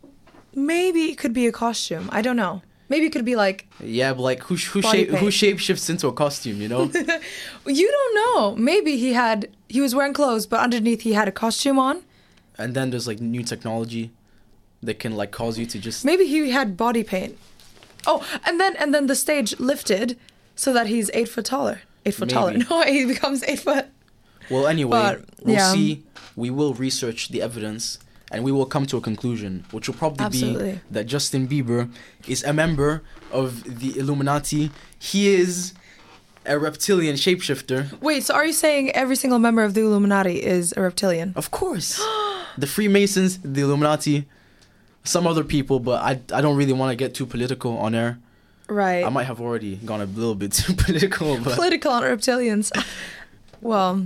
maybe 0.55 1.05
it 1.11 1.17
could 1.19 1.33
be 1.33 1.47
a 1.47 1.53
costume. 1.53 2.09
I 2.13 2.21
don't 2.23 2.37
know. 2.37 2.63
Maybe 2.89 3.07
it 3.07 3.11
could 3.11 3.25
be 3.25 3.35
like 3.35 3.67
Yeah, 3.83 4.13
but 4.13 4.23
like 4.23 4.43
who 4.45 4.55
who 4.57 4.83
shape, 4.83 5.11
who 5.11 5.27
shapeshifts 5.29 5.89
into 5.91 6.07
a 6.09 6.13
costume? 6.13 6.61
You 6.61 6.69
know? 6.69 6.83
you 7.67 7.91
don't 7.91 8.15
know. 8.15 8.55
Maybe 8.57 8.97
he 8.99 9.15
had 9.15 9.49
he 9.69 9.81
was 9.81 9.95
wearing 9.95 10.13
clothes, 10.13 10.47
but 10.47 10.61
underneath 10.61 11.01
he 11.01 11.15
had 11.15 11.27
a 11.27 11.33
costume 11.33 11.79
on. 11.79 12.03
And 12.59 12.75
then 12.75 12.91
there's 12.91 13.07
like 13.07 13.21
new 13.21 13.43
technology 13.43 14.11
that 14.83 14.99
can 14.99 15.17
like 15.17 15.31
cause 15.31 15.59
you 15.59 15.67
to 15.67 15.79
just 15.79 16.05
Maybe 16.05 16.27
he 16.27 16.51
had 16.51 16.77
body 16.77 17.03
paint. 17.03 17.37
Oh, 18.07 18.25
and 18.45 18.61
then 18.61 18.77
and 18.77 18.95
then 18.95 19.07
the 19.07 19.17
stage 19.17 19.59
lifted 19.59 20.19
so 20.55 20.73
that 20.73 20.87
he's 20.87 21.11
eight 21.15 21.29
foot 21.29 21.45
taller. 21.45 21.81
Eight 22.05 22.15
foot 22.15 22.31
taller. 22.31 22.57
No, 22.71 22.83
he 22.83 23.05
becomes 23.05 23.43
eight 23.45 23.61
foot. 23.61 23.87
Well, 24.49 24.67
anyway, 24.67 24.91
But, 24.91 25.25
we'll 25.43 25.57
yeah. 25.57 25.73
see. 25.73 26.05
We 26.37 26.51
will 26.51 26.75
research 26.75 27.31
the 27.31 27.43
evidence 27.43 27.99
and 28.31 28.45
we 28.45 28.53
will 28.53 28.67
come 28.67 28.87
to 28.87 28.97
a 28.97 29.01
conclusion, 29.01 29.65
which 29.71 29.89
will 29.89 29.95
probably 29.97 30.25
Absolutely. 30.25 30.73
be 30.73 30.81
that 30.91 31.05
Justin 31.07 31.49
Bieber 31.49 31.91
is 32.29 32.45
a 32.45 32.53
member 32.53 33.03
of 33.33 33.81
the 33.81 33.99
Illuminati. 33.99 34.71
He 34.99 35.29
is 35.29 35.73
a 36.45 36.59
reptilian 36.59 37.17
shapeshifter. 37.17 38.01
Wait, 38.01 38.25
so 38.25 38.35
are 38.35 38.47
you 38.47 38.53
saying 38.53 38.91
every 38.91 39.17
single 39.17 39.39
member 39.39 39.65
of 39.65 39.75
the 39.75 39.81
Illuminati 39.81 40.43
is 40.43 40.75
a 40.77 40.81
reptilian? 40.83 41.33
Of 41.35 41.51
course. 41.51 42.01
the 42.59 42.67
Freemasons, 42.67 43.39
the 43.39 43.63
Illuminati, 43.63 44.27
some 45.05 45.27
other 45.27 45.45
people, 45.45 45.79
but 45.81 46.03
I, 46.03 46.21
I 46.37 46.41
don't 46.41 46.57
really 46.57 46.73
want 46.73 46.91
to 46.91 46.97
get 46.97 47.15
too 47.15 47.27
political 47.27 47.77
on 47.79 47.95
air. 47.95 48.19
Right. 48.69 49.05
I 49.05 49.09
might 49.11 49.25
have 49.25 49.41
already 49.41 49.77
gone 49.77 50.01
a 50.01 50.07
little 50.07 50.35
bit 50.35 50.53
too 50.61 50.75
political, 50.75 51.39
but 51.39 51.55
Political 51.55 51.93
on 51.93 52.03
reptilians. 52.03 52.73
well, 53.61 54.05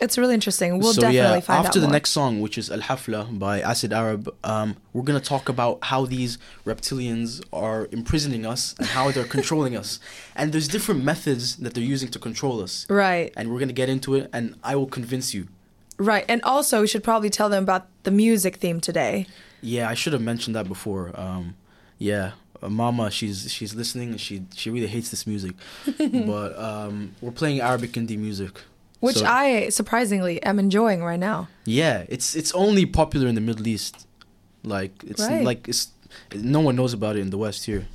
it's 0.00 0.16
really 0.16 0.32
interesting. 0.32 0.78
We'll 0.78 0.94
so 0.94 1.02
definitely 1.02 1.16
yeah, 1.38 1.40
find 1.40 1.66
after 1.66 1.78
the 1.78 1.86
more. 1.86 1.92
next 1.92 2.10
song, 2.10 2.40
which 2.40 2.56
is 2.56 2.70
Al 2.70 2.80
Hafla 2.80 3.38
by 3.38 3.60
Acid 3.60 3.92
Arab, 3.92 4.34
um, 4.42 4.76
we're 4.94 5.02
gonna 5.02 5.20
talk 5.20 5.50
about 5.50 5.78
how 5.84 6.06
these 6.06 6.38
reptilians 6.64 7.44
are 7.52 7.86
imprisoning 7.92 8.46
us 8.46 8.74
and 8.78 8.86
how 8.86 9.10
they're 9.10 9.24
controlling 9.36 9.76
us. 9.76 10.00
And 10.34 10.52
there's 10.52 10.68
different 10.68 11.04
methods 11.04 11.56
that 11.56 11.74
they're 11.74 11.84
using 11.84 12.08
to 12.12 12.18
control 12.18 12.62
us. 12.62 12.86
Right. 12.88 13.30
And 13.36 13.52
we're 13.52 13.58
gonna 13.60 13.74
get 13.74 13.90
into 13.90 14.14
it, 14.14 14.30
and 14.32 14.54
I 14.64 14.74
will 14.76 14.86
convince 14.86 15.34
you. 15.34 15.48
Right. 16.00 16.24
And 16.28 16.40
also, 16.42 16.80
we 16.80 16.86
should 16.86 17.04
probably 17.04 17.28
tell 17.30 17.48
them 17.50 17.62
about 17.62 17.86
the 18.04 18.10
music 18.10 18.56
theme 18.56 18.80
today. 18.80 19.26
Yeah, 19.60 19.88
I 19.88 19.94
should 19.94 20.14
have 20.14 20.22
mentioned 20.22 20.56
that 20.56 20.66
before. 20.66 21.12
Um, 21.14 21.54
yeah, 21.98 22.32
uh, 22.62 22.70
Mama, 22.70 23.10
she's 23.10 23.52
she's 23.52 23.74
listening 23.74 24.08
and 24.12 24.20
she 24.20 24.42
she 24.54 24.70
really 24.70 24.86
hates 24.86 25.10
this 25.10 25.26
music, 25.26 25.52
but 25.98 26.58
um, 26.58 27.14
we're 27.20 27.30
playing 27.32 27.60
Arabic 27.60 27.92
indie 27.92 28.16
music. 28.18 28.62
Which 29.00 29.16
So- 29.16 29.26
I 29.26 29.68
surprisingly 29.68 30.42
am 30.42 30.58
enjoying 30.58 31.04
right 31.04 31.20
now. 31.20 31.48
Yeah, 31.66 32.04
it's 32.08 32.34
it's 32.34 32.52
only 32.54 32.86
popular 32.86 33.28
in 33.28 33.34
the 33.34 33.40
Middle 33.42 33.66
East. 33.68 34.06
Like 34.64 34.92
it's 35.06 35.20
Right. 35.20 35.44
like 35.44 35.68
it's 35.68 35.88
no 36.34 36.60
one 36.60 36.76
knows 36.76 36.92
about 36.94 37.16
it 37.16 37.20
in 37.20 37.30
the 37.30 37.38
West 37.38 37.66
here. 37.66 37.86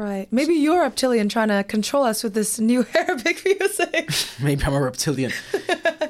Right. 0.00 0.28
Maybe 0.32 0.54
you're 0.54 0.80
a 0.80 0.84
reptilian 0.84 1.28
trying 1.28 1.48
to 1.48 1.62
control 1.62 2.04
us 2.04 2.24
with 2.24 2.32
this 2.32 2.58
new 2.58 2.86
Arabic 2.94 3.44
music. 3.44 4.10
Maybe 4.42 4.64
I'm 4.64 4.72
a 4.72 4.80
reptilian. 4.80 5.30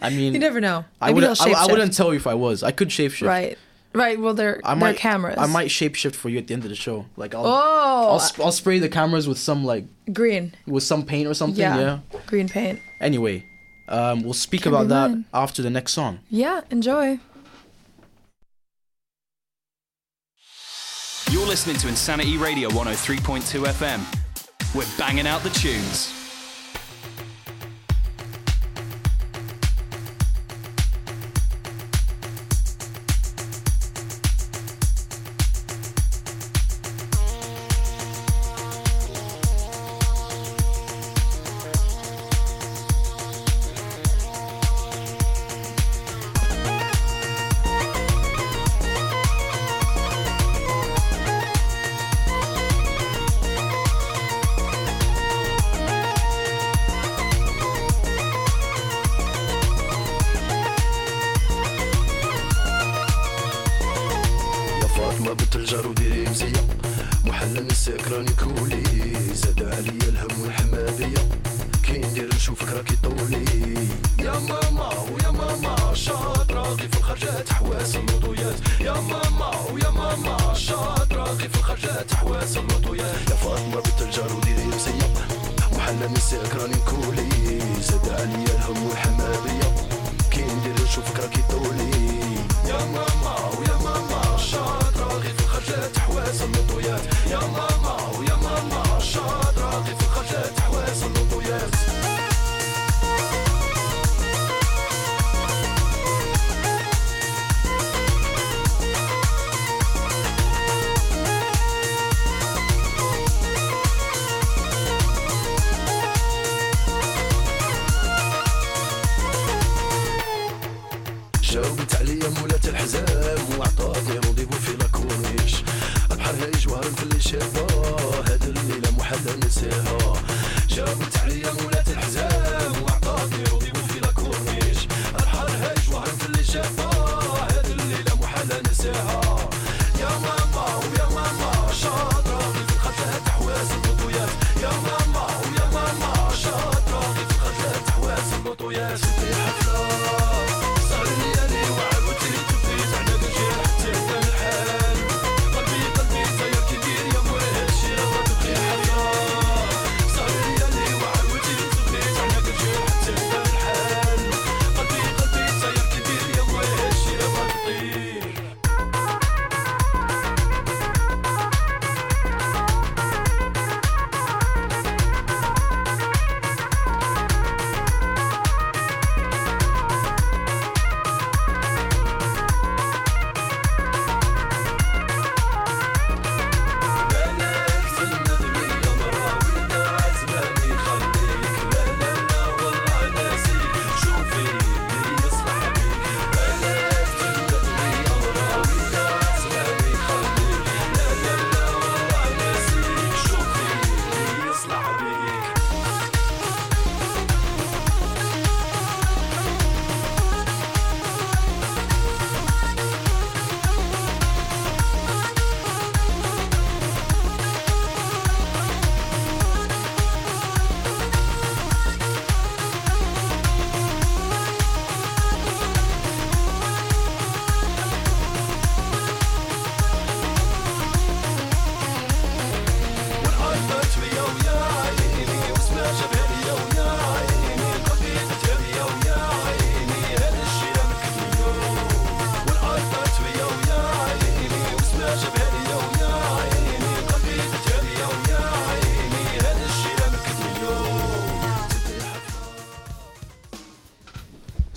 I 0.01 0.11
mean, 0.17 0.33
you 0.33 0.39
never 0.39 0.61
know. 0.61 0.85
I 1.01 1.11
wouldn't. 1.13 1.41
I, 1.43 1.51
I 1.53 1.67
wouldn't 1.67 1.95
tell 1.97 2.11
you 2.13 2.17
if 2.17 2.27
I 2.29 2.35
was. 2.35 2.63
I 2.63 2.71
could 2.71 2.89
shapeshift. 2.89 3.27
Right. 3.27 3.59
Right. 3.93 4.21
Well, 4.21 4.35
they're, 4.35 4.61
I 4.65 4.75
they're 4.75 4.81
might 4.81 4.97
cameras. 4.97 5.35
I 5.39 5.47
might 5.47 5.69
shapeshift 5.71 6.15
for 6.15 6.29
you 6.29 6.39
at 6.39 6.47
the 6.47 6.55
end 6.55 6.63
of 6.63 6.69
the 6.71 6.77
show. 6.77 7.07
Like 7.17 7.35
I'll 7.35 7.45
Oh. 7.47 8.09
I'll, 8.13 8.21
sp- 8.23 8.41
I'll 8.41 8.53
spray 8.53 8.79
the 8.79 8.89
cameras 8.89 9.27
with 9.27 9.39
some 9.39 9.65
like 9.65 9.85
Green. 10.13 10.55
with 10.69 10.85
some 10.85 11.05
paint 11.05 11.27
or 11.27 11.35
something. 11.35 11.61
Yeah. 11.61 11.99
Yeah. 12.13 12.21
Green 12.27 12.49
paint. 12.49 12.79
Anyway, 13.01 13.45
um, 13.89 14.23
we'll 14.23 14.35
speak 14.35 14.63
Can 14.63 14.73
about 14.73 14.87
that 14.89 15.11
mine. 15.11 15.25
after 15.35 15.63
the 15.63 15.71
next 15.71 15.95
song. 15.95 16.21
Yeah. 16.31 16.61
Enjoy. 16.71 17.19
You're 21.31 21.47
listening 21.47 21.77
to 21.77 21.87
Insanity 21.87 22.37
Radio 22.37 22.69
103.2 22.71 23.65
FM. 23.65 24.75
We're 24.75 24.99
banging 24.99 25.29
out 25.29 25.45
the 25.45 25.51
tunes. 25.51 26.20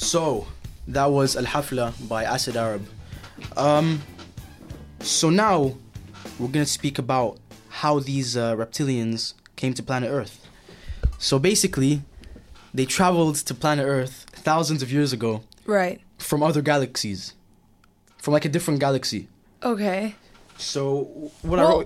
So, 0.04 0.46
that 0.88 1.06
was 1.06 1.36
Al 1.38 1.46
Hafla 1.46 1.94
by 2.10 2.24
Acid 2.26 2.58
Arab. 2.58 2.86
Um, 3.56 4.02
so 5.00 5.30
now 5.30 5.76
we're 6.38 6.50
gonna 6.50 6.66
speak 6.66 7.00
about 7.00 7.38
how 7.70 8.00
these 8.00 8.36
uh, 8.38 8.56
reptilians 8.56 9.34
came 9.56 9.74
to 9.76 9.82
planet 9.84 10.10
Earth. 10.12 10.46
So 11.20 11.40
basically, 11.40 12.02
they 12.74 12.86
traveled 12.86 13.36
to 13.38 13.54
planet 13.54 13.86
Earth 13.86 14.26
thousands 14.34 14.84
of 14.84 14.92
years 14.92 15.14
ago 15.14 15.42
Right. 15.66 16.02
from 16.18 16.44
other 16.44 16.62
galaxies, 16.62 17.34
from 18.18 18.34
like 18.34 18.46
a 18.46 18.50
different 18.50 18.80
galaxy. 18.82 19.30
Okay. 19.64 20.16
So 20.58 21.32
what 21.42 21.60
Well, 21.60 21.82
are 21.82 21.86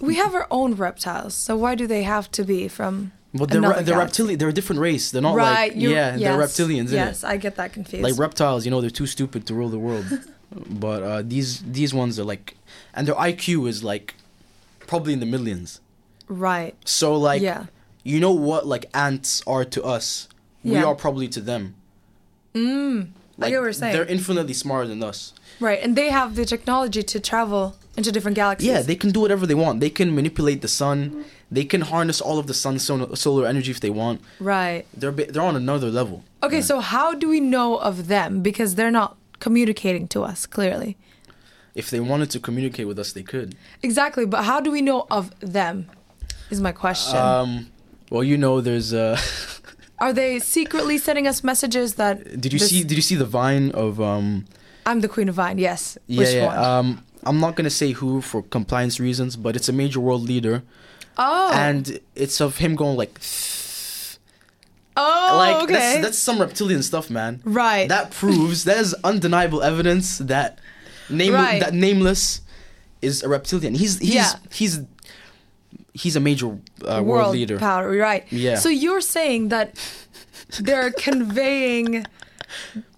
we 0.00 0.16
have 0.16 0.34
our 0.34 0.48
own 0.50 0.74
reptiles, 0.74 1.34
so 1.34 1.56
why 1.56 1.76
do 1.76 1.86
they 1.86 2.02
have 2.02 2.28
to 2.32 2.44
be 2.44 2.66
from 2.68 3.12
well, 3.34 3.46
they're, 3.46 3.60
re- 3.62 3.82
they're 3.82 3.98
reptilian. 3.98 4.38
They're 4.38 4.48
a 4.48 4.52
different 4.52 4.80
race. 4.80 5.10
They're 5.10 5.22
not 5.22 5.34
right. 5.36 5.72
like 5.72 5.80
yeah, 5.80 6.16
they're 6.16 6.36
reptilians. 6.36 6.90
Yes, 6.92 7.24
I 7.24 7.36
get 7.38 7.56
that 7.56 7.72
confused. 7.72 8.04
like 8.04 8.18
reptiles 8.18 8.64
you 8.64 8.70
know 8.70 8.80
they're 8.80 8.90
too 8.90 9.06
stupid 9.06 9.46
to 9.46 9.54
rule 9.54 9.68
the 9.70 9.78
world 9.78 10.04
but 10.68 11.02
uh, 11.02 11.22
these 11.22 11.60
these 11.62 11.94
ones 11.94 12.18
are 12.20 12.24
like 12.24 12.56
and 12.94 13.08
their 13.08 13.14
iq 13.14 13.68
is 13.68 13.82
like 13.82 14.14
probably 14.86 15.12
in 15.14 15.20
the 15.20 15.26
millions 15.26 15.80
right. 16.28 16.74
so 16.84 17.14
like 17.16 17.40
yeah. 17.40 17.66
you 18.04 18.20
know 18.20 18.32
what 18.32 18.66
like 18.66 18.84
ants 18.94 19.42
are 19.46 19.64
to 19.64 19.82
us 19.82 20.28
yeah. 20.62 20.78
we 20.78 20.84
are 20.84 20.94
probably 20.94 21.28
to 21.28 21.40
them 21.40 21.74
Mm. 22.54 23.08
I 23.40 23.48
get 23.48 23.58
what 23.58 23.64
you're 23.64 23.72
saying. 23.72 23.94
they're 23.94 24.04
infinitely 24.04 24.52
smarter 24.52 24.88
than 24.88 25.02
us 25.02 25.32
Right, 25.58 25.78
and 25.82 25.96
they 25.96 26.10
have 26.10 26.34
the 26.34 26.44
technology 26.44 27.02
to 27.02 27.18
travel 27.20 27.76
into 27.96 28.12
different 28.12 28.34
galaxies. 28.34 28.68
yeah 28.68 28.82
they 28.82 28.94
can 28.96 29.10
do 29.10 29.20
whatever 29.20 29.46
they 29.46 29.54
want 29.54 29.80
they 29.80 29.90
can 29.90 30.14
manipulate 30.14 30.60
the 30.60 30.68
sun 30.68 31.24
they 31.56 31.64
can 31.72 31.82
harness 31.92 32.18
all 32.20 32.38
of 32.38 32.46
the 32.46 32.54
sun's 32.54 32.82
solar, 33.24 33.46
energy 33.46 33.70
if 33.70 33.80
they 33.80 33.90
want 33.90 34.20
Right. 34.40 34.84
they're 35.00 35.12
they're 35.32 35.48
on 35.52 35.56
another 35.56 35.90
level 36.00 36.16
Okay, 36.42 36.62
so 36.70 36.80
how 36.80 37.08
do 37.14 37.28
we 37.34 37.40
know 37.54 37.76
of 37.90 37.94
them? 38.08 38.30
Because 38.42 38.70
they're 38.76 38.90
not 39.02 39.10
communicating 39.38 40.08
to 40.14 40.18
us 40.30 40.40
clearly. 40.56 40.96
if 41.74 41.86
they 41.92 42.00
wanted 42.12 42.28
to 42.34 42.38
communicate 42.48 42.86
with 42.90 42.98
us 42.98 43.12
they 43.12 43.22
could 43.32 43.48
Exactly, 43.88 44.24
but 44.34 44.40
how 44.50 44.58
do 44.64 44.70
we 44.76 44.82
know 44.88 45.00
of 45.18 45.24
them? 45.56 45.76
Is 46.50 46.60
my 46.68 46.72
question. 46.84 47.18
um 47.18 47.50
well 48.12 48.24
you 48.30 48.36
know 48.44 48.54
there's 48.68 48.90
uh 49.04 49.16
Are 50.04 50.12
they 50.12 50.32
secretly 50.40 50.96
sending 51.06 51.26
us 51.32 51.38
messages 51.50 51.88
that? 52.00 52.14
did 52.44 52.50
you 52.54 52.58
this- 52.58 52.70
see 52.70 52.80
did 52.88 52.96
you 53.00 53.06
see 53.10 53.18
the 53.24 53.30
vine 53.40 53.66
of 53.84 54.00
um 54.12 54.26
I'm 54.90 55.00
the 55.00 55.08
queen 55.14 55.28
of 55.32 55.36
vine. 55.36 55.58
Yes. 55.68 55.96
Yeah, 56.08 56.18
Which 56.20 56.34
yeah. 56.34 56.46
one? 56.50 56.58
Um, 56.70 56.86
I'm 57.28 57.38
not 57.46 57.52
gonna 57.56 57.76
say 57.82 57.88
who 58.00 58.20
for 58.20 58.40
compliance 58.56 58.96
reasons, 59.08 59.36
but 59.44 59.52
it's 59.58 59.68
a 59.74 59.76
major 59.82 60.00
world 60.00 60.22
leader, 60.32 60.56
oh. 61.18 61.52
and 61.54 62.00
it's 62.14 62.40
of 62.40 62.58
him 62.58 62.74
going 62.74 62.96
like, 62.96 63.18
oh. 64.96 65.34
like 65.36 65.62
okay. 65.64 65.72
that's 65.72 66.02
that's 66.02 66.18
some 66.18 66.40
reptilian 66.40 66.82
stuff, 66.82 67.10
man. 67.10 67.40
right. 67.44 67.88
That 67.88 68.10
proves 68.10 68.64
that 68.68 68.78
is 68.78 68.94
undeniable 69.04 69.62
evidence 69.62 70.18
that 70.18 70.58
name 71.08 71.34
Right. 71.34 71.60
that 71.60 71.74
nameless 71.74 72.40
is 73.00 73.22
a 73.22 73.28
reptilian. 73.28 73.74
He's 73.74 73.98
he's 73.98 74.14
Yeah. 74.14 74.32
he's 74.52 74.80
he's 75.94 76.16
a 76.16 76.20
major 76.20 76.58
uh, 76.86 77.02
world, 77.04 77.32
leader. 77.32 77.58
power. 77.58 77.90
Right. 77.96 78.24
Yeah. 78.32 78.56
So 78.56 78.68
you're 78.68 79.00
saying 79.00 79.48
that 79.48 79.76
they're 80.60 80.90
conveying, 80.98 82.06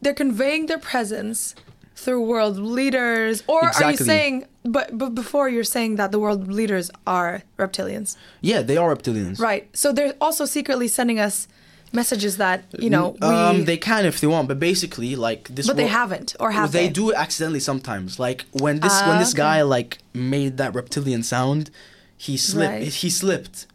they're 0.01 0.15
conveying 0.15 0.67
their 0.67 0.79
presence 0.79 1.55
through 1.97 2.23
world 2.23 2.59
leaders, 2.59 3.43
or 3.47 3.65
are 3.65 3.91
you 3.91 3.97
saying? 3.97 4.47
But 4.65 4.97
but 4.97 5.11
before 5.15 5.49
you're 5.49 5.63
saying 5.77 5.97
that 5.97 6.11
the 6.11 6.19
world 6.19 6.49
leaders 6.53 6.91
are 7.07 7.43
reptilians, 7.59 8.17
Yeah, 8.41 8.63
they 8.63 8.77
are 8.79 8.95
reptilians. 8.97 9.39
right? 9.39 9.69
So 9.77 9.93
they're 9.93 10.15
also 10.21 10.45
secretly 10.47 10.89
sending 10.89 11.19
us 11.21 11.47
messages 11.93 12.39
that 12.39 12.65
you 12.79 12.89
know 12.91 13.11
we. 13.21 13.29
um, 13.29 13.65
they 13.67 13.77
can 13.77 14.07
if 14.07 14.21
they 14.21 14.27
want, 14.27 14.49
but 14.49 14.59
basically, 14.59 15.17
like 15.17 15.49
this. 15.55 15.67
but 15.67 15.77
they 15.77 15.87
haven't, 15.87 16.35
or 16.41 16.51
have 16.53 16.73
they 16.73 16.87
they? 16.87 16.93
do 16.93 17.11
it 17.11 17.17
accidentally 17.17 17.61
sometimes. 17.61 18.19
Like 18.19 18.47
when 18.53 18.81
this 18.81 18.93
Ah, 18.95 19.09
when 19.09 19.19
this 19.19 19.33
okay. 19.35 19.43
guy 19.43 19.63
like 19.63 19.99
made 20.15 20.57
that 20.57 20.75
reptilian 20.75 21.23
sound, 21.23 21.71
he 22.17 22.37
slipped. 22.39 22.73
Right. 22.73 22.89
He 23.03 23.11
slipped. 23.11 23.67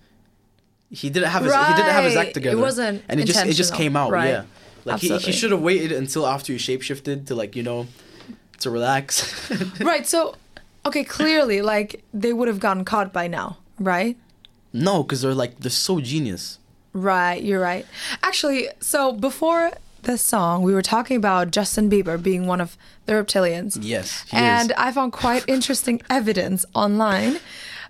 He 0.90 1.10
didn't 1.12 1.30
have 1.30 1.44
his 1.44 1.54
he 1.54 1.74
didn't 1.76 1.92
have 1.92 2.04
his 2.04 2.16
Right. 2.16 2.22
act 2.22 2.30
It 2.32 2.34
together. 2.34 2.58
wasn't 2.58 3.04
and 3.08 3.20
it 3.20 3.26
just 3.26 3.46
it 3.46 3.54
just 3.54 3.76
came 3.76 3.96
out. 3.96 4.10
Right. 4.12 4.30
Yeah, 4.30 4.44
like 4.86 5.02
he, 5.02 5.16
he 5.20 5.32
should 5.32 5.52
have 5.52 5.62
waited 5.62 5.92
until 5.92 6.26
after 6.26 6.52
he 6.52 6.58
shapeshifted 6.58 7.28
to 7.28 7.36
like 7.36 7.56
you 7.56 7.62
know 7.62 7.86
to 8.62 8.72
relax. 8.72 9.08
right. 9.80 10.06
So, 10.08 10.36
okay, 10.90 11.04
clearly, 11.04 11.62
like 11.62 12.04
they 12.14 12.34
would 12.34 12.48
have 12.48 12.60
gotten 12.60 12.84
caught 12.86 13.14
by 13.14 13.28
now, 13.28 13.58
right? 13.80 14.18
no, 14.72 15.02
because 15.04 15.22
they're 15.22 15.34
like 15.34 15.60
they're 15.62 15.72
so 15.72 16.00
genius. 16.00 16.60
Right, 16.94 17.42
you're 17.42 17.62
right. 17.62 17.86
Actually, 18.24 18.68
so 18.80 19.12
before 19.14 19.72
this 20.04 20.22
song, 20.22 20.62
we 20.64 20.74
were 20.74 20.82
talking 20.82 21.18
about 21.18 21.52
Justin 21.52 21.90
Bieber 21.90 22.22
being 22.22 22.46
one 22.48 22.62
of 22.62 22.78
the 23.06 23.14
reptilians. 23.14 23.78
Yes, 23.82 24.26
he 24.30 24.38
and 24.38 24.72
is. 24.72 24.78
I 24.78 24.92
found 24.92 25.12
quite 25.14 25.44
interesting 25.48 26.02
evidence 26.10 26.66
online 26.74 27.40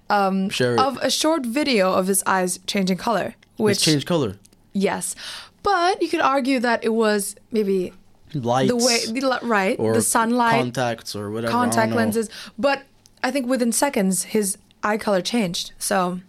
um, 0.09 0.47
it. 0.51 0.61
of 0.79 0.97
a 1.01 1.09
short 1.09 1.45
video 1.45 1.93
of 1.93 2.07
his 2.07 2.23
eyes 2.25 2.59
changing 2.67 2.97
color. 2.97 3.35
It's 3.35 3.59
Which, 3.59 3.81
changed 3.81 4.05
color. 4.07 4.35
yes. 4.73 5.15
But 5.61 6.01
you 6.01 6.07
could 6.07 6.21
argue 6.21 6.59
that 6.61 6.83
it 6.85 6.93
was 6.93 7.35
maybe 7.51 7.91
Lights. 8.33 8.69
the 8.69 8.75
way, 8.77 9.19
the 9.19 9.39
right, 9.41 9.77
or 9.79 9.93
the 9.93 10.01
sunlight, 10.01 10.59
contacts 10.61 11.15
or 11.15 11.31
whatever. 11.31 11.51
Contact 11.51 11.93
lenses. 11.93 12.29
But 12.57 12.83
I 13.23 13.31
think 13.31 13.47
within 13.47 13.71
seconds, 13.71 14.23
his 14.25 14.57
eye 14.83 14.97
color 14.97 15.21
changed. 15.21 15.71
So. 15.79 16.19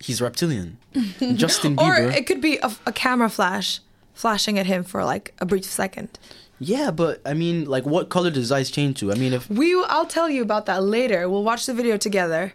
He's 0.00 0.20
reptilian. 0.20 0.76
Justin 1.34 1.76
Bieber, 1.76 2.08
Or 2.08 2.10
it 2.10 2.26
could 2.26 2.40
be 2.40 2.58
a, 2.58 2.70
a 2.86 2.92
camera 2.92 3.30
flash 3.30 3.80
flashing 4.12 4.58
at 4.58 4.66
him 4.66 4.84
for 4.84 5.02
like 5.04 5.34
a 5.40 5.46
brief 5.46 5.64
second. 5.64 6.18
yeah, 6.60 6.90
but 6.90 7.20
I 7.26 7.32
mean, 7.34 7.64
like, 7.64 7.84
what 7.86 8.10
color 8.10 8.30
does 8.30 8.38
his 8.44 8.52
eyes 8.52 8.70
change 8.70 9.00
to? 9.00 9.10
I 9.10 9.14
mean, 9.16 9.32
if 9.32 9.48
We 9.50 9.74
I'll 9.88 10.06
tell 10.06 10.28
you 10.28 10.42
about 10.42 10.66
that 10.66 10.82
later. 10.84 11.28
We'll 11.28 11.42
watch 11.44 11.66
the 11.66 11.74
video 11.74 11.96
together 11.96 12.52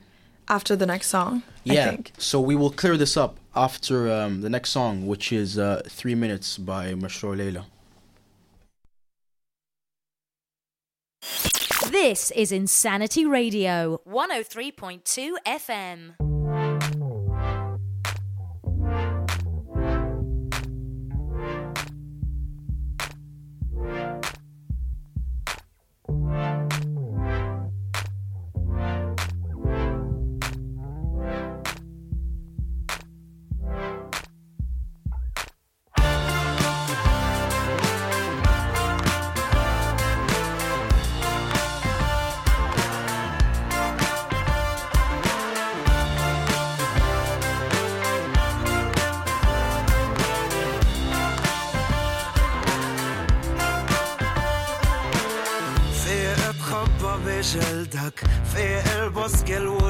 after 0.48 0.76
the 0.76 0.86
next 0.86 1.08
song. 1.08 1.44
I 1.68 1.74
Yeah. 1.74 1.90
think. 1.90 2.12
So 2.18 2.40
we 2.40 2.56
will 2.56 2.72
clear 2.72 2.98
this 2.98 3.18
up 3.18 3.38
after 3.56 4.12
um, 4.12 4.42
the 4.42 4.50
next 4.50 4.70
song, 4.70 5.06
which 5.08 5.32
is 5.34 5.58
uh, 5.58 5.82
Three 5.88 6.16
Minutes 6.16 6.58
by 6.58 6.94
Mashrou 6.94 7.36
Leila. 7.36 7.66
This 11.92 12.32
is 12.32 12.52
Insanity 12.52 13.26
Radio, 13.26 14.02
103.2 14.08 15.34
FM. 15.46 16.39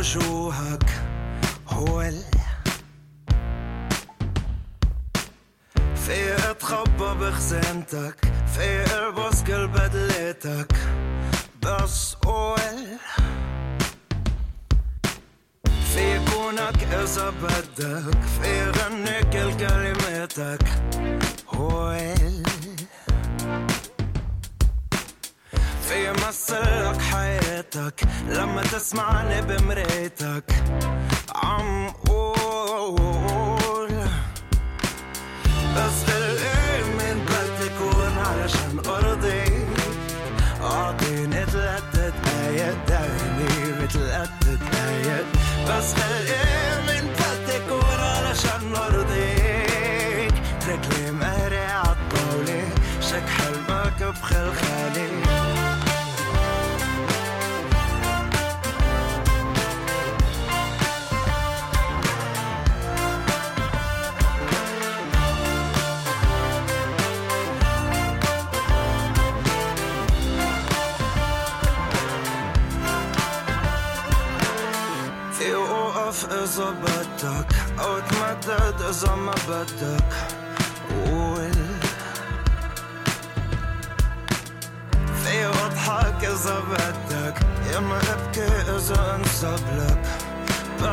show 0.09 0.49
how 0.49 0.78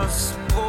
suppose. 0.09 0.66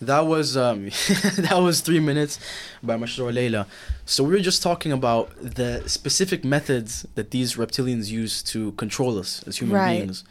That 0.00 0.26
was 0.26 0.56
um 0.56 0.86
that 1.36 1.58
was 1.60 1.80
three 1.80 2.00
minutes 2.00 2.38
by 2.82 2.96
Mashrou 2.96 3.32
Leila. 3.32 3.66
So 4.06 4.24
we 4.24 4.30
were 4.34 4.40
just 4.40 4.62
talking 4.62 4.92
about 4.92 5.30
the 5.40 5.82
specific 5.86 6.44
methods 6.44 7.06
that 7.16 7.30
these 7.30 7.54
reptilians 7.56 8.10
use 8.10 8.42
to 8.44 8.72
control 8.72 9.18
us 9.18 9.42
as 9.46 9.58
human 9.58 9.76
Right. 9.76 9.98
beings. 9.98 10.24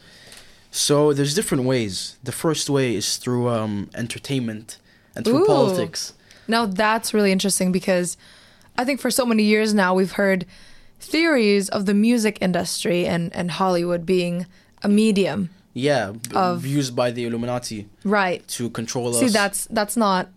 So 0.72 1.12
there's 1.12 1.34
different 1.34 1.64
ways. 1.64 2.16
The 2.22 2.32
first 2.32 2.68
way 2.68 2.94
is 2.96 3.16
through 3.16 3.48
um 3.48 3.90
entertainment 3.94 4.78
and 5.14 5.24
through 5.24 5.42
Ooh. 5.42 5.46
politics. 5.46 6.14
Now 6.48 6.66
that's 6.66 7.14
really 7.14 7.30
interesting 7.32 7.70
because 7.72 8.16
I 8.76 8.84
think 8.84 9.00
for 9.00 9.10
so 9.10 9.24
many 9.24 9.44
years 9.44 9.72
now 9.72 9.94
we've 9.94 10.12
heard 10.12 10.46
theories 10.98 11.68
of 11.68 11.86
the 11.86 11.94
music 11.94 12.38
industry 12.40 13.06
and, 13.06 13.34
and 13.34 13.52
Hollywood 13.52 14.04
being 14.04 14.46
a 14.82 14.88
medium. 14.88 15.50
Yeah, 15.72 16.12
b- 16.12 16.34
Of- 16.34 16.66
used 16.66 16.94
by 16.96 17.10
the 17.12 17.24
Illuminati 17.26 17.88
Right. 18.04 18.46
to 18.48 18.70
control 18.70 19.12
See 19.12 19.26
us. 19.26 19.30
See, 19.32 19.32
that's 19.38 19.66
that's 19.70 19.96
not 19.96 20.28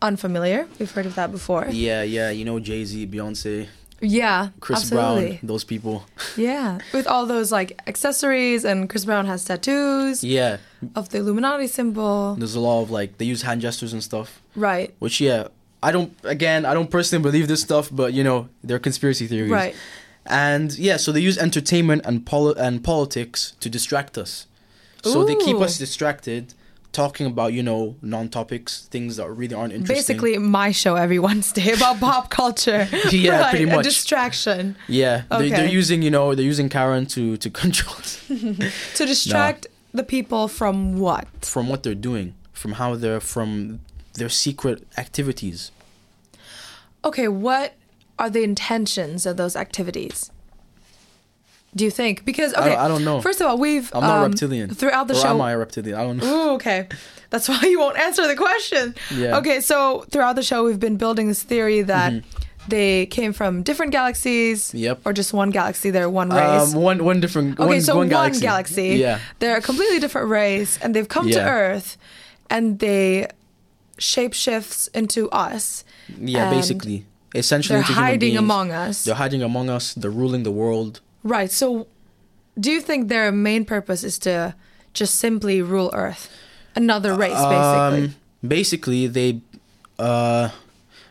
unfamiliar. 0.00 0.66
We've 0.78 0.90
heard 0.90 1.06
of 1.06 1.14
that 1.14 1.30
before. 1.32 1.66
Yeah, 1.70 2.02
yeah, 2.02 2.30
you 2.30 2.44
know 2.44 2.58
Jay 2.60 2.84
Z, 2.84 3.06
Beyonce, 3.06 3.68
Yeah. 4.00 4.48
Chris 4.60 4.80
absolutely. 4.80 5.28
Brown, 5.36 5.38
those 5.44 5.64
people. 5.64 6.04
Yeah. 6.36 6.78
With 6.92 7.06
all 7.06 7.24
those 7.26 7.52
like 7.52 7.80
accessories 7.86 8.64
and 8.64 8.88
Chris 8.90 9.04
Brown 9.04 9.26
has 9.26 9.44
tattoos 9.44 10.24
Yeah, 10.24 10.56
of 10.96 11.08
the 11.10 11.18
Illuminati 11.18 11.68
symbol. 11.68 12.34
there's 12.36 12.54
a 12.56 12.60
lot 12.60 12.82
of 12.82 12.90
like 12.90 13.18
they 13.18 13.24
use 13.24 13.42
hand 13.42 13.60
gestures 13.60 13.92
and 13.92 14.02
stuff. 14.02 14.42
Right. 14.56 14.92
Which 14.98 15.20
yeah, 15.20 15.48
I 15.82 15.92
don't 15.92 16.12
again 16.24 16.66
I 16.66 16.74
don't 16.74 16.90
personally 16.90 17.22
believe 17.22 17.48
this 17.48 17.62
stuff, 17.62 17.88
but 17.92 18.12
you 18.12 18.24
know 18.24 18.48
they're 18.64 18.78
conspiracy 18.80 19.26
theories. 19.26 19.50
Right. 19.52 19.74
And 20.26 20.76
yeah, 20.78 20.98
so 20.98 21.10
they 21.12 21.20
use 21.20 21.38
entertainment 21.38 22.02
and 22.04 22.24
poli- 22.26 22.54
and 22.58 22.82
politics 22.84 23.54
to 23.60 23.68
distract 23.70 24.16
us. 24.18 24.46
So 25.02 25.24
they 25.24 25.34
keep 25.36 25.56
us 25.56 25.78
distracted, 25.78 26.54
talking 26.92 27.26
about 27.26 27.52
you 27.52 27.62
know 27.62 27.96
non-topics, 28.02 28.86
things 28.90 29.16
that 29.16 29.28
really 29.30 29.54
aren't 29.54 29.72
interesting. 29.72 29.96
Basically 30.16 30.38
my 30.38 30.72
show 30.72 30.94
every 30.96 31.18
Wednesday 31.18 31.72
about 31.78 32.00
pop 32.00 32.30
culture. 32.30 32.88
Yeah, 33.10 33.40
right. 33.40 33.50
pretty 33.50 33.68
A 33.70 33.76
much. 33.76 33.84
distraction. 33.84 34.76
yeah, 34.88 35.22
they, 35.30 35.50
they're 35.50 35.66
using 35.68 36.02
you 36.02 36.10
know 36.10 36.34
they're 36.34 36.44
using 36.54 36.68
Karen 36.68 37.06
to 37.06 37.36
to 37.36 37.50
control 37.62 37.96
to 38.96 39.06
distract 39.06 39.66
the 39.94 40.02
people 40.02 40.48
from 40.48 40.98
what? 40.98 41.26
from 41.42 41.68
what 41.68 41.82
they're 41.82 41.94
doing, 42.10 42.34
from 42.52 42.72
how 42.72 42.94
they're 42.96 43.20
from 43.20 43.80
their 44.14 44.28
secret 44.30 44.86
activities. 44.98 45.70
Okay, 47.04 47.28
what 47.28 47.74
are 48.18 48.30
the 48.30 48.42
intentions 48.42 49.26
of 49.26 49.36
those 49.36 49.56
activities? 49.56 50.30
Do 51.74 51.84
you 51.84 51.90
think? 51.90 52.24
Because 52.24 52.52
I 52.54 52.60
okay, 52.60 52.68
don't- 52.70 52.78
I 52.80 52.88
don't 52.88 53.04
know. 53.04 53.20
First 53.22 53.40
of 53.40 53.46
all, 53.46 53.56
we've 53.58 53.90
I'm 53.94 54.02
not 54.02 54.18
um, 54.24 54.30
reptilian. 54.30 54.74
throughout 54.74 55.08
the 55.08 55.14
or 55.14 55.20
show. 55.20 55.28
am 55.28 55.40
I 55.40 55.52
a 55.52 55.58
reptilian? 55.58 55.98
I 55.98 56.02
don't 56.04 56.18
know. 56.18 56.26
Ooh, 56.26 56.50
okay. 56.54 56.86
That's 57.30 57.48
why 57.52 57.60
you 57.62 57.78
won't 57.80 57.98
answer 57.98 58.26
the 58.28 58.36
question. 58.36 58.94
Yeah. 59.14 59.38
Okay, 59.38 59.60
so 59.60 60.04
throughout 60.10 60.36
the 60.36 60.42
show, 60.42 60.64
we've 60.64 60.78
been 60.80 60.96
building 60.98 61.28
this 61.28 61.42
theory 61.42 61.80
that 61.82 62.12
they 62.68 63.06
came 63.06 63.32
from 63.32 63.62
different 63.62 63.90
galaxies. 63.92 64.68
Mm-hmm. 64.68 64.76
Yep. 64.78 65.00
Or 65.06 65.12
just 65.14 65.32
one 65.32 65.48
galaxy. 65.50 65.90
They're 65.90 66.10
one 66.10 66.28
race. 66.28 66.74
Um, 66.74 66.80
one 66.82 67.04
one 67.04 67.20
different. 67.20 67.58
okay, 67.58 67.66
one, 67.66 67.80
so 67.80 67.94
one 67.94 68.00
one 68.00 68.08
galaxy. 68.10 68.40
galaxy. 68.42 68.88
Yeah. 68.96 69.18
They're 69.38 69.56
a 69.56 69.62
completely 69.62 69.98
different 69.98 70.28
race, 70.28 70.78
and 70.82 70.94
they've 70.94 71.08
come 71.08 71.30
to 71.30 71.40
Earth, 71.40 71.96
and 72.50 72.78
they 72.80 73.28
shapeshifts 73.98 74.88
into 74.94 75.30
us. 75.30 75.84
Yeah, 76.18 76.50
basically. 76.50 77.06
Essentially, 77.34 77.78
they're 77.80 77.96
hiding 77.96 78.18
beings. 78.18 78.38
among 78.38 78.72
us. 78.72 79.04
They're 79.04 79.14
hiding 79.14 79.42
among 79.42 79.70
us. 79.70 79.94
They're 79.94 80.10
ruling 80.10 80.42
the 80.42 80.50
world. 80.50 81.00
Right. 81.22 81.50
So, 81.50 81.86
do 82.58 82.70
you 82.70 82.80
think 82.80 83.08
their 83.08 83.30
main 83.32 83.64
purpose 83.64 84.04
is 84.04 84.18
to 84.20 84.54
just 84.92 85.14
simply 85.16 85.62
rule 85.62 85.90
Earth? 85.94 86.30
Another 86.74 87.14
race, 87.14 87.32
basically. 87.32 88.04
Um, 88.04 88.14
basically, 88.46 89.06
they, 89.06 89.40
uh, 89.98 90.48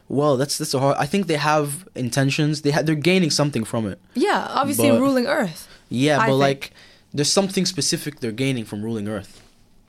well, 0.09 0.37
that's 0.37 0.57
that's 0.57 0.73
a 0.73 0.79
hard. 0.79 0.97
I 0.97 1.05
think 1.05 1.27
they 1.27 1.37
have 1.37 1.87
intentions. 1.95 2.61
They 2.63 2.71
ha- 2.71 2.81
they're 2.81 2.95
gaining 2.95 3.29
something 3.31 3.63
from 3.63 3.87
it. 3.87 3.99
yeah, 4.15 4.47
obviously 4.49 4.89
but- 4.89 4.99
ruling 4.99 5.27
Earth. 5.27 5.67
Yeah, 5.89 6.17
I 6.19 6.27
but 6.27 6.31
think. 6.33 6.39
like, 6.39 6.71
there's 7.13 7.31
something 7.31 7.65
specific 7.65 8.19
they're 8.21 8.31
gaining 8.31 8.65
from 8.65 8.81
ruling 8.81 9.07
Earth. 9.07 9.41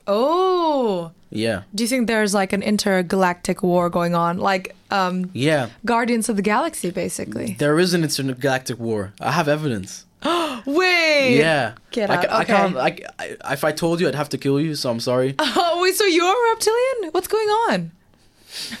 Oh. 0.07 1.11
Yeah, 1.35 1.63
Do 1.73 1.83
you 1.83 1.87
think 1.87 2.05
there's 2.05 2.35
like 2.35 2.53
an 2.53 2.61
intergalactic 2.61 3.63
war 3.63 3.89
going 3.89 4.13
on, 4.13 4.37
like 4.37 4.75
um, 4.91 5.31
yeah. 5.33 5.69
Guardians 5.83 6.29
of 6.29 6.35
the 6.35 6.43
Galaxy, 6.43 6.91
basically? 6.91 7.55
There 7.57 7.79
is 7.79 7.95
an 7.95 8.03
intergalactic 8.03 8.77
war. 8.77 9.13
I 9.19 9.31
have 9.31 9.47
evidence. 9.47 10.05
Wait. 10.65 11.37
Yeah. 11.37 11.73
Get 11.91 12.09
I, 12.09 12.15
out. 12.15 12.23
ca- 12.25 12.31
I 12.31 12.41
okay. 12.41 12.53
can't. 12.53 12.77
I, 12.77 12.99
I, 13.19 13.53
if 13.53 13.63
I 13.63 13.71
told 13.71 13.99
you, 13.99 14.07
I'd 14.07 14.15
have 14.15 14.29
to 14.29 14.37
kill 14.37 14.59
you. 14.59 14.75
So 14.75 14.89
I'm 14.89 14.99
sorry. 14.99 15.35
Oh 15.39 15.79
wait, 15.81 15.95
so 15.95 16.05
you're 16.05 16.25
a 16.25 16.49
reptilian? 16.53 17.11
What's 17.11 17.27
going 17.27 17.47
on? 17.69 17.91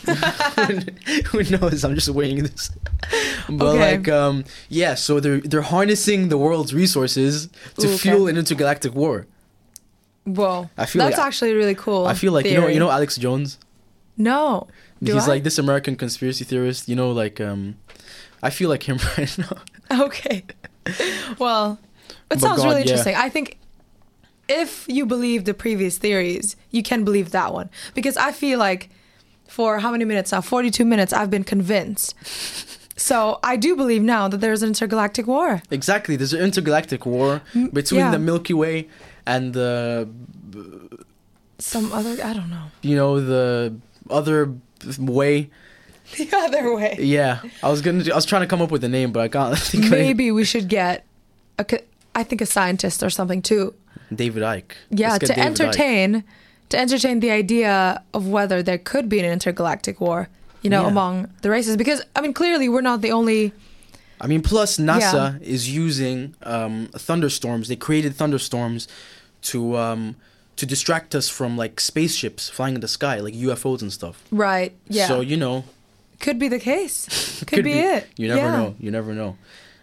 Who 1.31 1.43
knows? 1.43 1.83
I'm 1.83 1.95
just 1.95 2.09
weighing 2.09 2.43
this. 2.43 2.69
But 3.49 3.65
Okay. 3.75 3.97
like, 3.97 4.07
um, 4.07 4.45
yeah. 4.69 4.95
So 4.95 5.19
they're 5.19 5.41
they're 5.41 5.61
harnessing 5.75 6.29
the 6.29 6.37
world's 6.37 6.73
resources 6.73 7.49
to 7.79 7.87
Ooh, 7.87 7.89
okay. 7.89 7.97
fuel 7.97 8.27
an 8.27 8.37
intergalactic 8.37 8.95
war. 8.95 9.27
Whoa, 10.25 10.69
I 10.77 10.85
feel 10.85 11.03
that's 11.03 11.17
like- 11.17 11.27
actually 11.27 11.53
really 11.53 11.75
cool. 11.75 12.05
I 12.07 12.13
feel 12.13 12.31
like 12.31 12.45
you 12.45 12.53
know 12.59 12.67
you 12.67 12.79
know 12.79 12.89
Alex 12.89 13.17
Jones. 13.17 13.57
No. 14.15 14.67
Do 15.01 15.13
He's 15.13 15.27
I? 15.27 15.33
like 15.33 15.43
this 15.43 15.57
American 15.57 15.95
conspiracy 15.97 16.45
theorist. 16.45 16.87
You 16.87 16.95
know, 16.95 17.11
like 17.11 17.41
um, 17.41 17.75
I 18.41 18.49
feel 18.51 18.69
like 18.69 18.83
him 18.83 18.99
right 19.17 19.37
now. 19.37 19.57
Okay. 20.05 20.43
Well, 21.39 21.79
it 22.09 22.15
But 22.29 22.39
sounds 22.41 22.59
God, 22.61 22.65
really 22.69 22.81
yeah. 22.81 22.91
interesting. 22.91 23.15
I 23.15 23.29
think 23.29 23.57
if 24.49 24.85
you 24.87 25.05
believe 25.05 25.45
the 25.45 25.53
previous 25.53 25.97
theories, 25.97 26.55
you 26.71 26.83
can 26.83 27.03
believe 27.03 27.31
that 27.31 27.53
one. 27.53 27.69
Because 27.93 28.17
I 28.17 28.31
feel 28.31 28.59
like 28.59 28.89
for 29.47 29.79
how 29.79 29.91
many 29.91 30.05
minutes 30.05 30.31
now? 30.31 30.41
42 30.41 30.83
minutes, 30.85 31.13
I've 31.13 31.29
been 31.29 31.43
convinced. 31.43 32.15
So 32.95 33.39
I 33.43 33.55
do 33.55 33.75
believe 33.75 34.01
now 34.03 34.27
that 34.27 34.37
there's 34.41 34.61
an 34.61 34.67
intergalactic 34.69 35.25
war. 35.27 35.61
Exactly. 35.71 36.15
There's 36.15 36.33
an 36.33 36.41
intergalactic 36.41 37.05
war 37.05 37.41
between 37.71 38.01
yeah. 38.01 38.11
the 38.11 38.19
Milky 38.19 38.53
Way 38.53 38.87
and 39.25 39.53
the 39.53 40.07
Some 41.59 41.91
other, 41.93 42.11
I 42.23 42.33
don't 42.33 42.49
know. 42.49 42.65
you 42.81 42.95
know 42.95 43.19
the 43.19 43.75
other 44.09 44.51
way. 44.99 45.49
The 46.17 46.37
other 46.37 46.73
way. 46.75 46.97
Yeah, 46.99 47.41
I 47.61 47.69
was 47.69 47.81
gonna. 47.81 48.03
I 48.11 48.15
was 48.15 48.25
trying 48.25 48.41
to 48.41 48.47
come 48.47 48.61
up 48.61 48.71
with 48.71 48.83
a 48.83 48.89
name, 48.89 49.11
but 49.11 49.21
I 49.21 49.27
can't 49.27 49.57
think 49.71 49.85
of. 49.85 49.91
Maybe 49.91 50.31
we 50.31 50.43
should 50.45 50.67
get, 50.67 51.05
a, 51.59 51.65
I 52.15 52.23
think, 52.23 52.41
a 52.41 52.45
scientist 52.45 53.03
or 53.03 53.09
something 53.09 53.41
too. 53.41 53.73
David 54.13 54.43
Icke. 54.43 54.73
Yeah, 54.91 55.17
to 55.17 55.25
David 55.25 55.37
Icke. 55.37 55.45
entertain, 55.45 56.23
to 56.69 56.77
entertain 56.77 57.19
the 57.19 57.31
idea 57.31 58.01
of 58.13 58.27
whether 58.27 58.61
there 58.61 58.77
could 58.77 59.09
be 59.09 59.19
an 59.19 59.25
intergalactic 59.25 59.99
war, 59.99 60.29
you 60.61 60.69
know, 60.69 60.83
Yeah. 60.83 60.89
among 60.89 61.29
the 61.41 61.49
races. 61.49 61.77
Because 61.77 62.01
I 62.15 62.21
mean, 62.21 62.33
clearly 62.33 62.69
we're 62.69 62.81
not 62.81 63.01
the 63.01 63.11
only. 63.11 63.53
I 64.21 64.27
mean, 64.27 64.41
plus 64.41 64.77
NASA 64.77 65.41
is 65.41 65.69
using 65.69 66.35
um, 66.43 66.87
thunderstorms. 66.93 67.67
They 67.67 67.75
created 67.75 68.15
thunderstorms 68.15 68.87
to 69.49 69.75
um, 69.77 70.15
to 70.55 70.65
distract 70.65 71.15
us 71.15 71.27
from 71.29 71.57
like 71.57 71.79
spaceships 71.81 72.49
flying 72.49 72.75
in 72.75 72.81
the 72.81 72.87
sky, 72.87 73.19
like 73.19 73.33
UFOs 73.33 73.81
and 73.81 73.91
stuff. 73.91 74.23
Right. 74.31 74.71
Yeah. 74.87 75.07
So 75.07 75.19
you 75.21 75.35
know, 75.35 75.63
could 76.19 76.39
be 76.39 76.47
the 76.47 76.59
case. 76.59 77.39
Could, 77.43 77.57
Could 77.57 77.65
be, 77.65 77.73
be, 77.73 77.79
it. 77.79 78.07
You 78.17 78.27
never 78.29 78.41
yeah. 78.41 78.57
know. 78.57 78.75
You 78.79 78.91
never 78.91 79.13
know. 79.13 79.37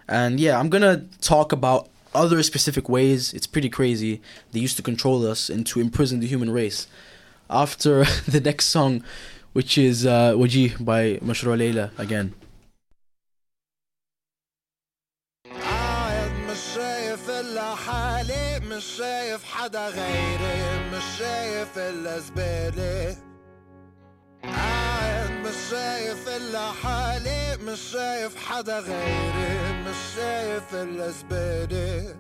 And 0.08 0.40
yeah, 0.40 0.58
I'm 0.58 0.68
gonna 0.70 1.06
talk 1.20 1.52
about 1.52 1.88
other 2.14 2.42
specific 2.42 2.88
ways. 2.88 3.32
It's 3.32 3.46
pretty 3.46 3.68
crazy. 3.68 4.20
They 4.52 4.60
used 4.60 4.76
to 4.76 4.82
control 4.82 5.26
us 5.26 5.50
and 5.50 5.66
to 5.66 5.80
imprison 5.80 6.20
the 6.20 6.26
human 6.26 6.50
race. 6.50 6.86
After 7.48 8.04
the 8.26 8.40
next 8.40 8.66
song, 8.66 9.04
which 9.52 9.76
is 9.76 10.06
uh, 10.06 10.32
Wajih 10.32 10.84
by 10.84 11.18
Mashrou 11.24 11.56
Leila 11.58 11.92
again. 11.98 12.34
مش 18.80 18.84
شايف 18.96 19.44
حدا 19.44 19.88
غيري 19.88 20.90
مش 20.92 21.18
شايف 21.18 21.78
الا 21.78 22.16
مش 25.50 25.56
شايف 25.70 26.28
إلا 26.28 26.72
حالي 26.72 27.56
مش 27.64 27.80
شايف 27.92 28.36
حدا 28.36 28.78
غيري 28.78 29.72
مش 29.86 29.96
شايف 30.16 30.74
إلا 30.74 31.10
زبالة 31.10 32.14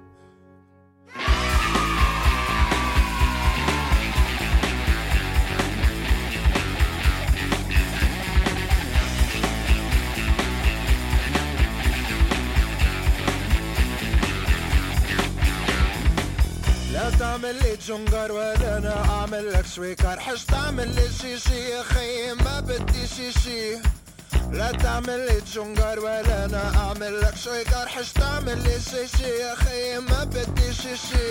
لا 16.92 17.10
تعمل 17.10 17.54
لي 17.54 17.76
جنجر 17.86 18.32
ولا 18.32 18.78
أنا 18.78 19.04
أعمل 19.10 19.52
لك 19.52 19.66
شويكار 19.66 20.20
حش 20.20 20.44
تعمل 20.44 20.94
لي 20.94 21.08
شيشي 21.22 21.70
يا 21.70 21.82
خي 21.82 22.32
ما 22.44 22.60
بدي 22.60 23.06
شيشي. 23.06 23.76
لا 24.52 24.72
تعمل 24.72 25.26
لي 25.26 25.40
جنجر 25.54 25.98
ولا 26.00 26.44
أنا 26.44 26.76
أعمل 26.76 27.20
لك 27.20 27.36
شويكار 27.36 27.88
حش 27.88 28.12
تعمل 28.12 28.58
لي 28.62 28.80
شيشي 28.80 29.30
يا 29.40 29.54
خي 29.54 29.98
ما 29.98 30.24
بدي 30.24 30.72
شيشي. 30.72 31.28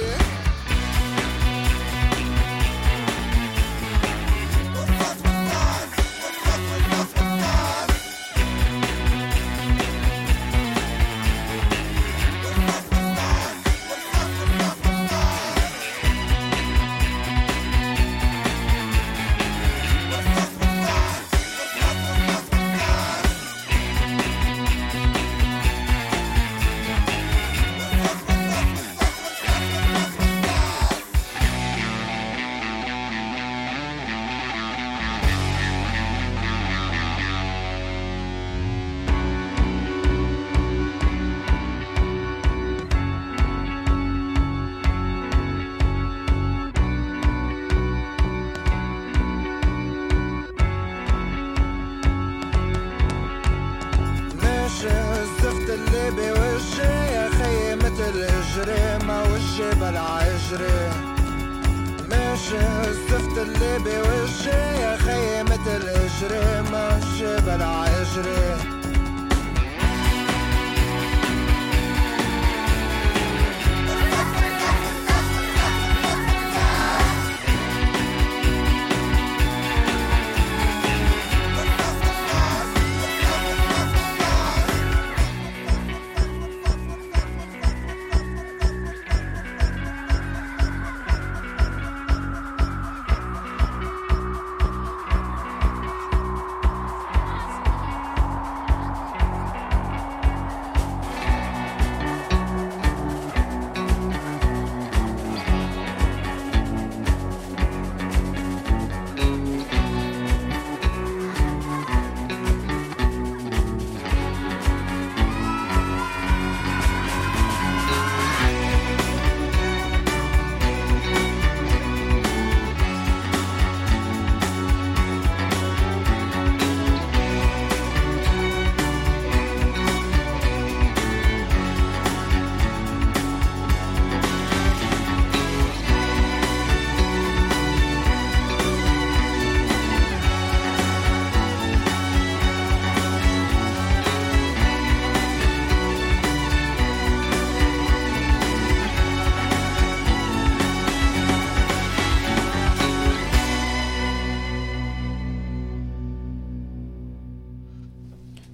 bebeu 63.84 64.09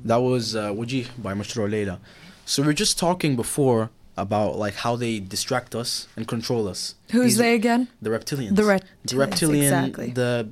That 0.05 0.17
was 0.17 0.55
uh, 0.55 0.71
by 0.73 1.33
Mashrou 1.33 1.69
Leila. 1.69 1.99
So 2.45 2.61
we 2.61 2.67
were 2.67 2.73
just 2.73 2.99
talking 2.99 3.35
before 3.35 3.89
about 4.17 4.57
like 4.57 4.75
how 4.75 4.95
they 4.95 5.19
distract 5.19 5.75
us 5.75 6.07
and 6.15 6.27
control 6.27 6.67
us. 6.67 6.95
Who's 7.11 7.23
These- 7.23 7.37
they 7.37 7.55
again? 7.55 7.87
The 8.01 8.11
reptilians. 8.11 8.55
The 8.55 8.61
reptilians, 8.63 9.09
The 9.09 9.17
reptilian. 9.17 9.63
exactly. 9.73 10.09
The 10.11 10.49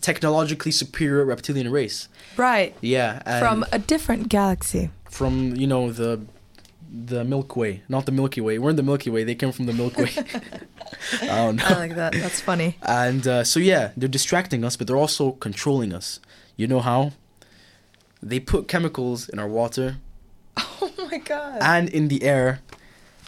technologically 0.00 0.72
superior 0.72 1.24
reptilian 1.24 1.70
race. 1.70 2.08
Right. 2.36 2.74
Yeah, 2.80 3.38
From 3.40 3.64
a 3.72 3.78
different 3.78 4.28
galaxy. 4.28 4.90
from 5.08 5.54
you 5.56 5.66
know 5.66 5.90
the 5.92 6.20
the 6.92 7.24
Milky 7.24 7.58
Way, 7.60 7.82
not 7.88 8.04
the 8.06 8.12
Milky 8.12 8.40
Way. 8.40 8.58
We're 8.58 8.70
in 8.70 8.76
the 8.76 8.82
Milky 8.82 9.10
Way. 9.10 9.22
They 9.24 9.34
came 9.36 9.52
from 9.52 9.66
the 9.66 9.72
Milky 9.72 10.02
Way. 10.04 10.12
I 11.22 11.26
don't 11.26 11.56
know. 11.56 11.64
I 11.66 11.74
like 11.74 11.94
that. 11.94 12.12
That's 12.14 12.40
funny. 12.40 12.76
And 12.82 13.26
uh, 13.26 13.44
so 13.44 13.60
yeah, 13.60 13.92
they're 13.96 14.08
distracting 14.08 14.64
us, 14.64 14.76
but 14.76 14.86
they're 14.86 14.96
also 14.96 15.32
controlling 15.32 15.92
us. 15.94 16.20
You 16.56 16.66
know 16.66 16.80
how? 16.80 17.12
They 18.22 18.40
put 18.40 18.68
chemicals 18.68 19.28
in 19.28 19.38
our 19.38 19.48
water 19.48 19.96
Oh 20.56 20.90
my 21.10 21.18
god. 21.18 21.58
and 21.62 21.88
in 21.88 22.08
the 22.08 22.22
air 22.22 22.60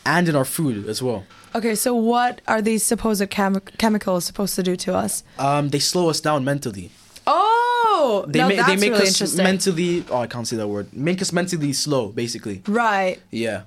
and 0.05 0.29
in 0.29 0.37
our 0.37 0.45
food 0.45 0.87
as 0.89 1.03
well. 1.03 1.25
Okay, 1.55 1.75
so 1.75 1.95
what 1.95 2.41
are 2.49 2.61
these 2.63 2.83
supposed 2.85 3.23
chemi- 3.31 3.77
chemicals 3.79 4.25
supposed 4.25 4.55
to 4.57 4.63
do 4.63 4.75
to 4.77 4.95
us? 4.95 5.23
Um, 5.39 5.69
they 5.69 5.79
slow 5.79 6.09
us 6.09 6.21
down 6.21 6.45
mentally. 6.45 6.91
Oh, 7.27 8.25
They 8.29 8.39
no, 8.41 8.49
ma- 8.49 8.55
that's 8.57 8.69
they 8.69 8.77
make 8.77 8.93
really 8.93 9.03
us 9.03 9.09
interesting. 9.21 9.45
mentally. 9.45 10.05
Oh, 10.11 10.19
I 10.19 10.27
can't 10.27 10.47
say 10.49 10.57
that 10.57 10.69
word. 10.69 10.93
Make 10.93 11.21
us 11.23 11.33
mentally 11.33 11.73
slow, 11.73 12.09
basically. 12.09 12.63
right. 12.67 13.21
Yeah. 13.31 13.63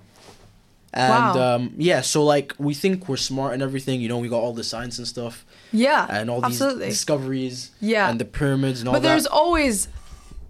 And 0.93 1.36
Wow. 1.36 1.55
um, 1.55 1.73
yeah, 1.78 1.99
so 2.01 2.23
like 2.23 2.53
we 2.57 2.73
think 2.73 3.09
we're 3.09 3.17
smart 3.17 3.53
and 3.53 3.61
everything. 3.61 3.99
You 3.99 4.07
know, 4.07 4.17
we 4.17 4.30
got 4.30 4.39
all 4.39 4.53
the 4.53 4.63
science 4.63 4.97
and 4.97 5.05
stuff 5.07 5.45
Yeah. 5.73 6.07
and 6.09 6.30
all 6.30 6.39
these 6.41 6.61
absolutely. 6.61 6.88
discoveries. 6.89 7.71
Yeah. 7.82 8.09
And 8.09 8.17
the 8.19 8.23
pyramids 8.26 8.80
and 8.80 8.88
all 8.88 8.93
that. 8.93 9.01
but 9.01 9.07
there's 9.07 9.26
always 9.28 9.89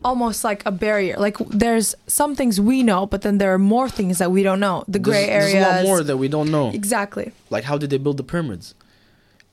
almost 0.04 0.44
like 0.44 0.66
a 0.66 0.72
barrier. 0.72 1.16
Like 1.18 1.38
there's 1.50 1.96
some 2.08 2.36
things 2.36 2.60
we 2.62 2.84
know, 2.84 3.06
but 3.06 3.22
then 3.22 3.38
there 3.38 3.54
are 3.54 3.60
more 3.60 3.90
things 3.90 4.18
that 4.20 4.32
we 4.32 4.44
don't 4.44 4.60
know. 4.60 4.84
The 4.88 5.00
gray 5.00 5.28
areas. 5.28 5.54
There's 5.54 5.66
a 5.66 5.76
lot 5.78 5.84
more 5.86 6.04
that 6.04 6.18
we 6.18 6.28
don't 6.28 6.52
know. 6.52 6.70
Exactly. 6.72 7.32
Like, 7.50 7.64
how 7.64 7.78
did 7.78 7.90
they 7.90 7.98
build 7.98 8.18
the 8.18 8.24
pyramids? 8.24 8.76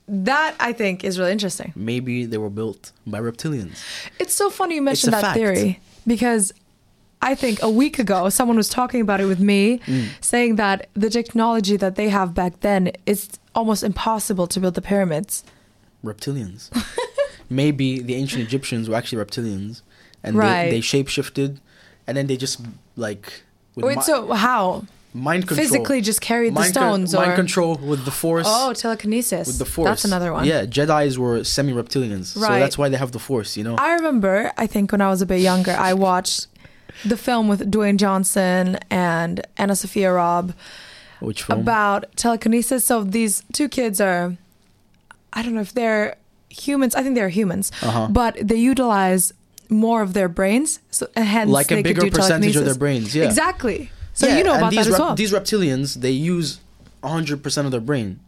That 0.07 0.55
I 0.59 0.73
think 0.73 1.03
is 1.03 1.17
really 1.17 1.31
interesting. 1.31 1.71
Maybe 1.75 2.25
they 2.25 2.37
were 2.37 2.49
built 2.49 2.91
by 3.07 3.19
reptilians. 3.19 3.81
It's 4.19 4.33
so 4.33 4.49
funny 4.49 4.75
you 4.75 4.81
mentioned 4.81 5.13
that 5.13 5.21
fact. 5.21 5.37
theory 5.37 5.79
because 6.05 6.53
I 7.21 7.35
think 7.35 7.61
a 7.63 7.69
week 7.69 7.99
ago 7.99 8.27
someone 8.27 8.57
was 8.57 8.67
talking 8.67 8.99
about 8.99 9.21
it 9.21 9.25
with 9.27 9.39
me, 9.39 9.79
Mm. 9.87 10.07
saying 10.19 10.55
that 10.57 10.89
the 10.93 11.09
technology 11.09 11.77
that 11.77 11.95
they 11.95 12.09
have 12.09 12.33
back 12.33 12.59
then 12.59 12.91
is 13.05 13.29
almost 13.55 13.81
impossible 13.81 14.45
to 14.47 14.59
build 14.59 14.73
the 14.73 14.81
pyramids. 14.81 15.43
Reptilians. 16.03 16.69
Maybe 17.49 17.99
the 18.01 18.15
ancient 18.15 18.43
Egyptians 18.43 18.89
were 18.89 18.95
actually 18.95 19.23
reptilians, 19.23 19.81
and 20.23 20.35
Right. 20.35 20.65
they, 20.65 20.71
they 20.71 20.79
shapeshifted, 20.79 21.57
and 22.07 22.15
then 22.17 22.27
they 22.27 22.37
just 22.37 22.61
like 22.95 23.43
with 23.75 23.85
Wait, 23.85 23.97
mi- 23.97 24.03
so 24.03 24.31
how? 24.33 24.85
mind 25.15 25.47
control. 25.47 25.63
Physically 25.67 26.01
just 26.01 26.21
carried 26.21 26.49
the 26.55 26.59
mind 26.61 26.73
con- 26.73 26.83
stones 26.83 27.13
mind 27.13 27.31
or 27.31 27.35
control 27.35 27.75
with 27.75 28.03
the 28.05 28.11
force. 28.11 28.47
Oh, 28.49 28.73
telekinesis. 28.73 29.47
with 29.47 29.59
the 29.59 29.65
force. 29.65 29.87
That's 29.89 30.05
another 30.05 30.33
one. 30.33 30.45
Yeah, 30.45 30.65
Jedi's 30.65 31.19
were 31.19 31.43
semi-reptilians, 31.43 32.25
so 32.33 32.39
that's 32.39 32.77
why 32.79 32.89
they 32.89 32.97
have 32.97 33.11
the 33.11 33.19
force. 33.19 33.55
You 33.57 33.63
know. 33.63 33.75
I 33.77 33.93
remember, 33.93 34.51
I 34.57 34.65
think 34.67 34.91
when 34.91 35.01
I 35.01 35.09
was 35.09 35.21
a 35.21 35.25
bit 35.27 35.41
younger, 35.41 35.71
I 35.71 35.93
watched 35.93 36.47
the 37.05 37.17
film 37.17 37.47
with 37.47 37.71
Dwayne 37.71 37.97
Johnson 37.97 38.77
and 38.89 39.45
AnnaSophia 39.57 40.15
Robb 40.15 40.53
Which 41.19 41.43
film? 41.43 41.59
about 41.61 42.05
telekinesis. 42.15 42.85
So 42.85 43.03
these 43.03 43.43
two 43.51 43.67
kids 43.69 43.99
are, 43.99 44.35
I 45.31 45.41
don't 45.43 45.53
know 45.55 45.61
if 45.61 45.73
they're 45.73 46.15
humans. 46.49 46.93
I 46.95 47.01
think 47.03 47.15
they're 47.15 47.29
humans, 47.29 47.71
Uh-huh. 47.81 48.07
but 48.09 48.37
they 48.41 48.55
utilize 48.57 49.33
more 49.69 50.01
of 50.01 50.13
their 50.13 50.27
brains, 50.29 50.79
so 50.91 51.07
uh, 51.15 51.21
hence 51.21 51.49
like 51.49 51.71
a 51.71 51.81
bigger 51.81 52.01
could 52.01 52.11
do 52.13 52.17
percentage 52.19 52.55
of 52.55 52.65
their 52.65 52.75
brains. 52.75 53.15
Yeah. 53.15 53.25
Exactly. 53.25 53.91
So 54.13 54.27
Yeah, 54.27 54.37
you 54.37 54.43
know 54.43 54.55
about 54.55 54.71
these 54.71 54.85
that 54.85 54.87
as 54.87 54.91
rep- 54.91 54.99
well, 54.99 55.15
These 55.15 55.31
reptilians, 55.33 55.95
they 56.01 56.11
use 56.11 56.59
100% 57.03 57.65
of 57.65 57.71
their 57.71 57.81
brain. 57.81 58.19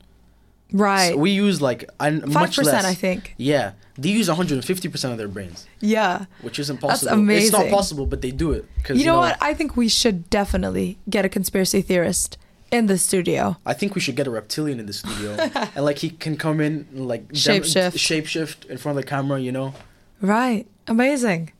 right? 0.72 1.12
So 1.14 1.18
we 1.18 1.32
use 1.32 1.62
like 1.62 1.90
Five 2.00 2.54
percent, 2.56 2.86
I 2.86 2.94
think. 2.94 3.34
Yeah, 3.38 3.74
they 3.98 4.10
use 4.10 4.28
150% 4.28 5.12
of 5.12 5.18
their 5.18 5.28
brains, 5.28 5.68
Yeah. 5.80 6.26
which 6.42 6.58
isn't 6.60 6.82
That's 6.82 7.04
possible. 7.04 7.30
It's 7.30 7.52
not 7.52 7.70
possible, 7.70 8.06
but 8.06 8.22
they 8.22 8.32
do 8.32 8.52
it. 8.52 8.66
Cause, 8.84 8.98
You 8.98 9.06
know 9.06 9.18
what? 9.18 9.38
I 9.42 9.54
think 9.54 9.78
we 9.78 9.88
should 9.88 10.30
definitely 10.30 10.98
get 11.10 11.24
a 11.26 11.30
conspiracy 11.30 11.82
theorist 11.82 12.38
in 12.72 12.88
the 12.88 12.98
studio. 12.98 13.58
I 13.66 13.74
think 13.74 13.94
we 13.96 14.02
should 14.02 14.16
get 14.16 14.26
a 14.28 14.32
reptilian 14.32 14.80
in 14.80 14.88
the 14.88 14.94
studio, 14.94 15.32
and 15.76 15.86
like 15.86 16.00
he 16.00 16.10
can 16.10 16.36
come 16.36 16.60
in 16.60 16.88
and, 16.92 17.08
like 17.08 17.28
Shapeshift. 17.32 17.94
shapeshift 17.94 18.66
in 18.66 18.78
front 18.78 18.98
of 18.98 19.04
the 19.06 19.08
camera. 19.10 19.40
You 19.40 19.52
know? 19.52 19.74
Right. 20.22 20.66
Amazing. 20.88 21.52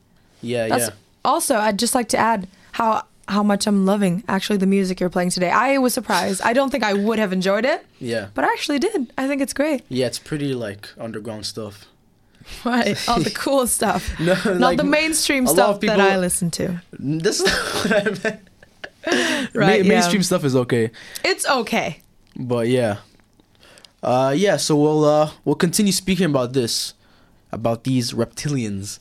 Yeah, 0.42 0.68
That's 0.68 0.88
yeah. 0.88 0.94
also 1.24 1.56
I'd 1.56 1.78
just 1.78 1.94
like 1.94 2.08
to 2.10 2.16
add 2.18 2.46
how 2.72 3.04
how 3.28 3.42
much 3.42 3.66
I'm 3.66 3.84
loving 3.86 4.22
actually 4.28 4.58
the 4.58 4.66
music 4.66 5.00
you're 5.00 5.10
playing 5.10 5.30
today. 5.30 5.50
I 5.50 5.78
was 5.78 5.92
surprised. 5.94 6.40
I 6.42 6.52
don't 6.52 6.70
think 6.70 6.84
I 6.84 6.92
would 6.94 7.18
have 7.18 7.32
enjoyed 7.32 7.64
it, 7.64 7.84
Yeah, 7.98 8.28
but 8.34 8.44
I 8.44 8.48
actually 8.48 8.78
did. 8.78 9.12
I 9.18 9.26
think 9.26 9.42
it's 9.42 9.52
great. 9.52 9.82
yeah. 9.88 10.06
It's 10.06 10.18
pretty 10.20 10.54
like 10.54 10.88
underground 10.98 11.46
stuff. 11.46 11.86
Right. 12.64 12.96
All 13.08 13.18
the 13.20 13.30
cool 13.32 13.66
stuff. 13.78 14.20
No, 14.20 14.34
Not 14.44 14.60
like, 14.60 14.76
the 14.78 14.84
mainstream 14.84 15.48
stuff 15.48 15.80
people- 15.80 15.96
that 15.96 16.12
I 16.12 16.16
listen 16.18 16.50
to. 16.52 16.80
This 17.00 17.40
is 17.40 17.50
what 17.50 17.92
I 17.92 18.04
meant. 18.22 18.40
Right. 19.52 19.54
Ma- 19.54 19.66
yeah. 19.72 19.82
mainstream 19.82 20.22
stuff 20.22 20.44
is 20.44 20.54
okay. 20.54 20.90
It's 21.24 21.44
okay. 21.48 22.00
But 22.36 22.68
yeah. 22.68 22.98
Uh 24.02 24.32
yeah, 24.36 24.56
so 24.58 24.76
we'll 24.76 25.04
uh 25.04 25.30
we'll 25.44 25.56
continue 25.56 25.92
speaking 25.92 26.26
about 26.26 26.52
this 26.52 26.94
about 27.52 27.84
these 27.84 28.12
reptilians 28.12 28.98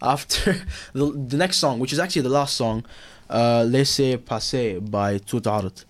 after 0.00 0.52
the, 0.92 1.12
the 1.12 1.36
next 1.36 1.58
song, 1.58 1.78
which 1.78 1.92
is 1.92 1.98
actually 1.98 2.22
the 2.22 2.28
last 2.28 2.56
song, 2.56 2.84
uh 3.30 3.64
Laissez 3.66 4.16
Passer 4.16 4.80
by 4.80 5.18
Tout 5.18 5.46
Art. 5.46 5.84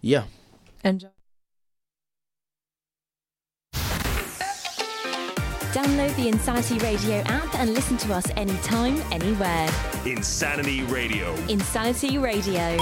Yeah. 0.00 0.24
Enjoy. 0.84 1.08
Download 5.72 6.14
the 6.16 6.26
Insanity 6.26 6.78
Radio 6.78 7.18
app 7.26 7.54
and 7.54 7.72
listen 7.72 7.96
to 7.98 8.12
us 8.12 8.28
anytime, 8.36 9.00
anywhere. 9.12 9.68
Insanity 10.04 10.82
Radio. 10.82 11.32
Insanity 11.46 12.18
Radio. 12.18 12.76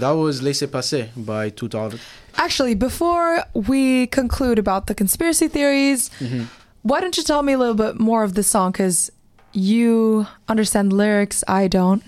That 0.00 0.10
was 0.12 0.42
Laissez 0.42 0.66
Passer 0.66 1.10
by 1.16 1.50
2000. 1.50 2.00
Actually, 2.36 2.74
before 2.74 3.44
we 3.54 4.06
conclude 4.08 4.58
about 4.58 4.86
the 4.86 4.94
conspiracy 4.94 5.46
theories, 5.48 6.10
Mhm. 6.20 6.46
why 6.82 7.00
don't 7.00 7.16
you 7.16 7.22
tell 7.22 7.42
me 7.42 7.52
a 7.52 7.58
little 7.58 7.74
bit 7.74 8.00
more 8.00 8.22
of 8.24 8.34
the 8.34 8.42
song? 8.42 8.72
Because 8.72 9.10
you 9.52 10.26
understand 10.48 10.92
lyrics, 10.92 11.44
I 11.48 11.68
don't. 11.68 12.02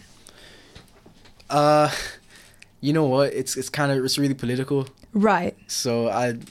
Uh, 1.50 1.90
you 2.80 2.92
know 2.92 3.04
what? 3.04 3.32
It's 3.34 3.56
it's 3.56 3.68
kind 3.68 3.92
of 3.92 4.04
it's 4.04 4.18
really 4.18 4.34
political. 4.34 4.86
Right. 5.12 5.54
So 5.66 6.08
I 6.08 6.32
can 6.32 6.42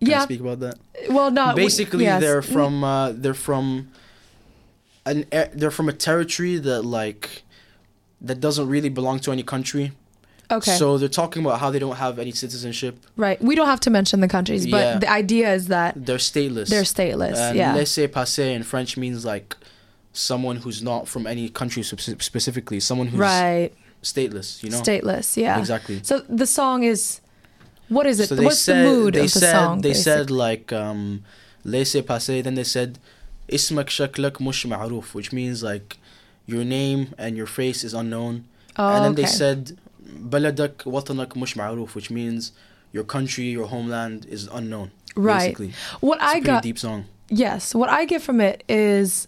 Yeah. 0.00 0.22
I 0.22 0.24
speak 0.24 0.40
about 0.40 0.58
that. 0.60 0.76
Well, 1.08 1.30
not 1.30 1.54
Basically, 1.54 2.04
yes. 2.04 2.20
they're 2.20 2.42
from 2.42 2.82
uh, 2.82 3.12
they're 3.12 3.34
from 3.48 3.88
an 5.06 5.24
they're 5.54 5.70
from 5.70 5.88
a 5.88 5.92
territory 5.92 6.58
that 6.58 6.82
like 6.84 7.44
that 8.20 8.40
doesn't 8.40 8.68
really 8.68 8.88
belong 8.88 9.20
to 9.20 9.30
any 9.32 9.42
country. 9.44 9.92
Okay. 10.52 10.76
So 10.76 10.98
they're 10.98 11.08
talking 11.08 11.44
about 11.44 11.60
how 11.60 11.70
they 11.70 11.78
don't 11.78 11.96
have 11.96 12.18
any 12.18 12.32
citizenship. 12.32 12.98
Right. 13.16 13.40
We 13.42 13.54
don't 13.54 13.66
have 13.66 13.80
to 13.80 13.90
mention 13.90 14.20
the 14.20 14.28
countries, 14.28 14.66
but 14.66 14.84
yeah. 14.84 14.98
the 14.98 15.10
idea 15.10 15.52
is 15.54 15.68
that 15.68 15.94
they're 16.06 16.18
stateless. 16.18 16.68
They're 16.68 16.82
stateless. 16.82 17.36
And 17.36 17.56
yeah. 17.56 17.74
Laissez 17.74 18.06
passer 18.06 18.42
in 18.42 18.62
French 18.62 18.96
means 18.96 19.24
like 19.24 19.56
someone 20.12 20.56
who's 20.56 20.82
not 20.82 21.08
from 21.08 21.26
any 21.26 21.48
country 21.48 21.82
specifically, 21.82 22.80
someone 22.80 23.06
who's 23.06 23.18
right. 23.18 23.72
stateless, 24.02 24.62
you 24.62 24.70
know? 24.70 24.80
Stateless, 24.80 25.36
yeah. 25.36 25.58
Exactly. 25.58 26.00
So 26.02 26.20
the 26.28 26.46
song 26.46 26.82
is 26.82 27.20
what 27.88 28.06
is 28.06 28.20
it? 28.20 28.28
So 28.28 28.42
What's 28.42 28.60
said, 28.60 28.86
the 28.86 28.90
mood 28.90 29.16
of 29.16 29.22
the 29.22 29.28
song? 29.28 29.80
They 29.80 29.90
basically? 29.90 30.02
said 30.02 30.30
like 30.30 30.72
um 30.72 31.24
laissez 31.64 32.02
passer, 32.02 32.42
then 32.42 32.54
they 32.54 32.64
said 32.64 32.98
ismak 33.48 33.86
shaklak 33.86 34.40
mush 34.40 34.64
which 35.14 35.32
means 35.32 35.62
like 35.62 35.98
your 36.46 36.64
name 36.64 37.14
and 37.18 37.36
your 37.36 37.46
face 37.46 37.84
is 37.84 37.94
unknown. 37.94 38.44
Oh, 38.76 38.88
and 38.88 39.04
then 39.04 39.10
oh, 39.10 39.12
okay. 39.12 39.22
they 39.22 39.28
said 39.28 39.78
بلدك 40.19 40.83
وطنك 40.85 41.37
مش 41.37 41.57
معروف, 41.57 41.97
which 41.97 42.09
means 42.11 42.51
your 42.95 43.03
country, 43.03 43.47
your 43.57 43.67
homeland 43.67 44.25
is 44.29 44.47
unknown. 44.47 44.89
Right. 45.15 45.39
Basically. 45.57 45.71
What 46.01 46.17
It's 46.17 46.23
a 46.23 46.27
I 46.27 46.31
pretty 46.33 46.45
got- 46.45 46.63
deep 46.63 46.79
song. 46.79 47.05
Yes, 47.29 47.75
what 47.75 47.89
I 47.89 48.05
get 48.05 48.21
from 48.21 48.39
it 48.39 48.63
is 48.69 49.27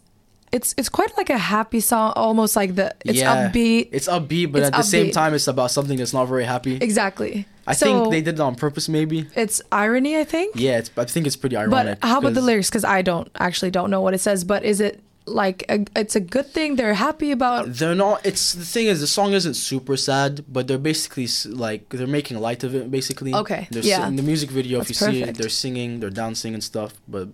it's 0.58 0.70
it's 0.80 0.90
quite 0.98 1.12
like 1.20 1.30
a 1.30 1.38
happy 1.56 1.82
song, 1.92 2.08
almost 2.26 2.54
like 2.62 2.72
the 2.80 2.88
it's 3.10 3.20
yeah, 3.20 3.50
upbeat. 3.50 3.90
It's 3.98 4.08
upbeat, 4.18 4.48
but 4.54 4.60
It's 4.62 4.68
at 4.70 4.78
the 4.82 4.84
same 4.96 5.08
upbeat. 5.08 5.14
time, 5.22 5.32
it's 5.38 5.50
about 5.56 5.70
something 5.78 5.98
that's 6.00 6.14
not 6.20 6.26
very 6.34 6.46
happy. 6.56 6.76
Exactly. 6.90 7.34
I 7.68 7.74
So- 7.74 7.86
think 7.86 7.98
they 8.16 8.22
did 8.28 8.36
it 8.40 8.44
on 8.50 8.56
purpose, 8.66 8.86
maybe. 8.98 9.20
It's 9.44 9.58
irony, 9.86 10.14
I 10.18 10.24
think. 10.34 10.50
Yeah, 10.66 10.78
it's, 10.82 10.90
I 10.98 11.06
think 11.14 11.24
it's 11.30 11.36
pretty 11.44 11.58
ironic. 11.64 12.00
But 12.00 12.08
how 12.10 12.18
about 12.20 12.34
the 12.34 12.40
'cause 12.40 12.50
lyrics? 12.50 12.70
Because 12.72 12.86
I 12.98 13.00
don't 13.10 13.28
actually 13.48 13.72
don't 13.78 13.92
know 13.94 14.02
what 14.06 14.14
it 14.18 14.22
says. 14.28 14.40
But 14.52 14.60
is 14.72 14.80
it 14.88 14.94
like 15.27 15.65
a, 15.69 15.85
it's 15.97 16.17
a 16.17 16.21
good 16.21 16.47
thing? 16.47 16.77
They're 16.77 16.95
happy 16.95 17.31
about. 17.31 17.73
They're 17.73 17.95
not. 17.95 18.25
It's 18.27 18.53
the 18.53 18.65
thing 18.65 18.87
is 18.87 19.01
the 19.01 19.07
song 19.07 19.33
isn't 19.33 19.55
super 19.55 19.97
sad, 19.97 20.45
but 20.49 20.69
they're 20.69 20.79
basically 20.79 21.29
like 21.49 21.89
they're 21.91 22.07
making 22.07 22.39
light 22.41 22.63
of 22.65 22.75
it. 22.75 22.91
Basically, 22.91 23.35
Okay, 23.35 23.67
They're 23.71 23.83
yeah. 23.83 24.07
in 24.07 24.17
the 24.17 24.23
music 24.23 24.51
video, 24.51 24.81
if 24.81 24.89
That's 24.89 25.01
you 25.01 25.07
see 25.13 25.23
it, 25.23 25.37
they're 25.37 25.49
singing, 25.49 26.01
they're 26.01 26.11
dancing 26.11 26.55
and 26.55 26.63
stuff. 26.63 26.95
But 27.09 27.29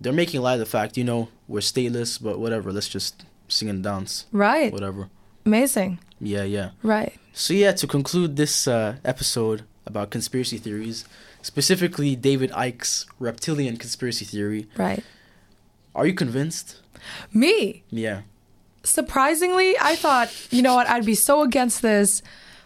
they're 0.00 0.12
making 0.12 0.40
light 0.42 0.54
of 0.54 0.60
the 0.60 0.66
fact, 0.66 0.96
you 0.96 1.04
know, 1.04 1.28
we're 1.46 1.60
stateless, 1.60 2.22
but 2.22 2.38
whatever. 2.38 2.72
Let's 2.72 2.88
just 2.88 3.24
sing 3.48 3.68
and 3.68 3.82
dance. 3.82 4.26
Right. 4.32 4.72
Whatever. 4.72 5.08
Amazing. 5.46 5.98
Yeah, 6.20 6.42
yeah. 6.44 6.70
Right. 6.82 7.14
So 7.32 7.54
yeah, 7.54 7.72
to 7.72 7.86
conclude 7.86 8.36
this 8.36 8.66
uh, 8.66 8.96
episode 9.04 9.62
about 9.86 10.10
conspiracy 10.10 10.58
theories, 10.58 11.04
specifically 11.40 12.16
David 12.16 12.50
Icke's 12.52 13.06
reptilian 13.18 13.76
conspiracy 13.76 14.24
theory. 14.24 14.66
Right. 14.76 15.04
Are 15.94 16.06
you 16.06 16.14
convinced? 16.14 16.76
Me. 17.32 17.82
Yeah. 17.90 18.22
Surprisingly, 18.82 19.76
I 19.80 19.96
thought, 19.96 20.30
you 20.50 20.62
know 20.62 20.74
what, 20.74 20.88
I'd 20.88 21.04
be 21.04 21.14
so 21.14 21.42
against 21.42 21.82
this, 21.82 22.22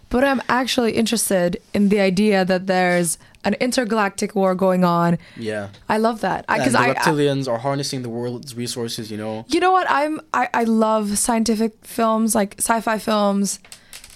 but 0.08 0.22
I'm 0.24 0.42
actually 0.48 0.92
interested 0.92 1.60
in 1.74 1.88
the 1.88 2.00
idea 2.00 2.44
that 2.44 2.66
there's 2.66 3.18
an 3.44 3.54
intergalactic 3.54 4.34
war 4.36 4.54
going 4.54 4.84
on. 4.84 5.18
Yeah. 5.36 5.68
I 5.88 5.96
love 5.98 6.20
that 6.20 6.46
because 6.46 6.74
the 6.74 6.78
I, 6.78 6.90
I, 6.90 6.94
reptilians 6.94 7.48
are 7.48 7.58
harnessing 7.58 8.02
the 8.02 8.08
world's 8.08 8.54
resources, 8.56 9.10
you 9.10 9.16
know. 9.16 9.44
you 9.48 9.58
know 9.58 9.72
what, 9.72 9.86
I'm 9.90 10.20
I, 10.32 10.48
I 10.54 10.64
love 10.64 11.18
scientific 11.18 11.72
films 11.84 12.34
like 12.34 12.54
sci-fi 12.58 12.98
films, 12.98 13.58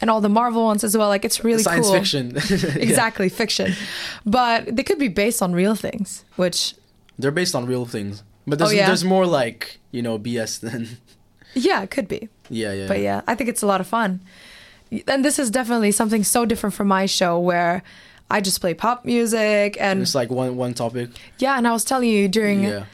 and 0.01 0.11
all 0.11 0.21
the 0.21 0.29
Marvel 0.29 0.65
ones 0.65 0.85
as 0.85 0.97
well. 0.97 1.09
Like 1.09 1.25
it's 1.25 1.43
really 1.43 1.63
Science 1.63 1.87
cool. 1.87 1.95
fiction. 1.95 2.37
Yeah. 2.49 2.77
exactly, 2.79 3.29
fiction, 3.29 3.73
but 4.25 4.77
they 4.77 4.83
could 4.83 4.99
be 4.99 5.09
based 5.09 5.43
on 5.43 5.53
real 5.55 5.75
things, 5.75 6.25
which 6.37 6.75
They're 7.19 7.31
based 7.33 7.55
on 7.55 7.67
real 7.67 7.87
things. 7.87 8.23
But 8.47 8.61
Oh, 8.61 8.67
there's 8.67 8.75
yeah? 8.75 8.87
there's 8.87 9.05
more 9.05 9.27
like, 9.27 9.79
you 9.91 10.03
know, 10.03 10.19
BS 10.19 10.61
than 10.61 10.89
yeah, 11.55 11.83
it 11.83 11.91
could 11.91 12.09
be. 12.09 12.29
Yeah, 12.49 12.73
yeah. 12.73 12.87
But 12.87 13.01
yeah, 13.01 13.23
I 13.27 13.35
think 13.35 13.51
it's 13.51 13.63
a 13.63 13.67
lot 13.67 13.81
of 13.81 13.87
fun. 13.87 14.21
And 15.09 15.25
this 15.25 15.39
is 15.39 15.51
definitely 15.51 15.91
something 15.91 16.23
so 16.23 16.47
different 16.47 16.75
from 16.75 16.87
my 16.89 17.07
show 17.07 17.41
where 17.41 17.83
I 18.31 18.41
just 18.41 18.61
play 18.61 18.73
pop 18.75 19.05
music 19.05 19.77
and 19.81 20.01
It's 20.03 20.15
like 20.15 20.31
one 20.31 20.57
one 20.57 20.75
topic. 20.75 21.11
yeah, 21.39 21.57
and 21.59 21.67
I 21.67 21.73
was 21.73 21.85
telling 21.85 22.09
you 22.09 22.29
during 22.29 22.63
Yeah. 22.65 22.85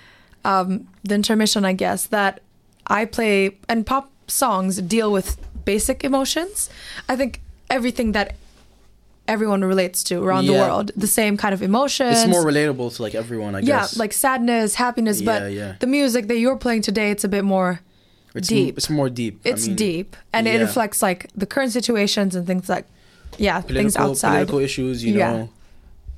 um, 0.45 0.89
the 1.05 1.15
intermission, 1.15 1.65
I 1.65 1.75
guess, 1.75 2.07
that 2.07 2.41
I 2.87 3.05
play 3.05 3.57
and 3.69 3.85
pop 3.87 4.11
songs 4.27 4.81
deal 4.81 5.13
with 5.13 5.37
basic 5.65 6.03
emotions. 6.05 6.71
I 7.09 7.17
think 7.17 7.41
everything 7.69 8.13
that 8.13 8.37
everyone 9.29 9.65
relates 9.65 10.03
to 10.05 10.23
around 10.23 10.47
the 10.47 10.53
world, 10.55 10.91
the 10.97 11.07
same 11.07 11.37
kind 11.37 11.55
of 11.55 11.63
emotions. 11.63 12.19
It's 12.23 12.29
more 12.31 12.45
relatable 12.45 12.95
to 12.97 13.03
like 13.03 13.15
everyone, 13.15 13.55
I 13.55 13.61
yeah, 13.61 13.65
guess. 13.81 13.97
Yeah, 13.97 14.01
like 14.01 14.13
sadness, 14.13 14.75
happiness, 14.77 15.21
Yeah, 15.21 15.27
but 15.41 15.53
yeah. 15.53 15.75
the 15.81 15.87
music 15.87 16.27
that 16.29 16.37
you're 16.39 16.57
playing 16.57 16.83
today, 16.83 17.11
it's 17.11 17.25
a 17.25 17.29
bit 17.29 17.45
more 17.45 17.81
it's 18.35 18.51
m- 18.51 18.57
deep. 18.57 18.79
it's 18.79 18.91
more 18.91 19.09
deep. 19.11 19.41
I 19.45 19.49
It's 19.51 19.67
mean, 19.67 19.77
deep, 19.77 20.17
and 20.33 20.49
it 20.49 20.61
reflects 20.61 21.03
like 21.03 21.31
the 21.37 21.47
current 21.47 21.73
situations 21.73 22.35
and 22.35 22.47
things 22.47 22.69
like, 22.69 22.87
yeah, 23.39 23.61
things 23.61 23.95
Political, 23.95 24.11
outside. 24.11 24.31
political 24.33 24.59
issues, 24.59 25.05
you 25.05 25.15
Yeah. 25.19 25.33
know. 25.33 25.51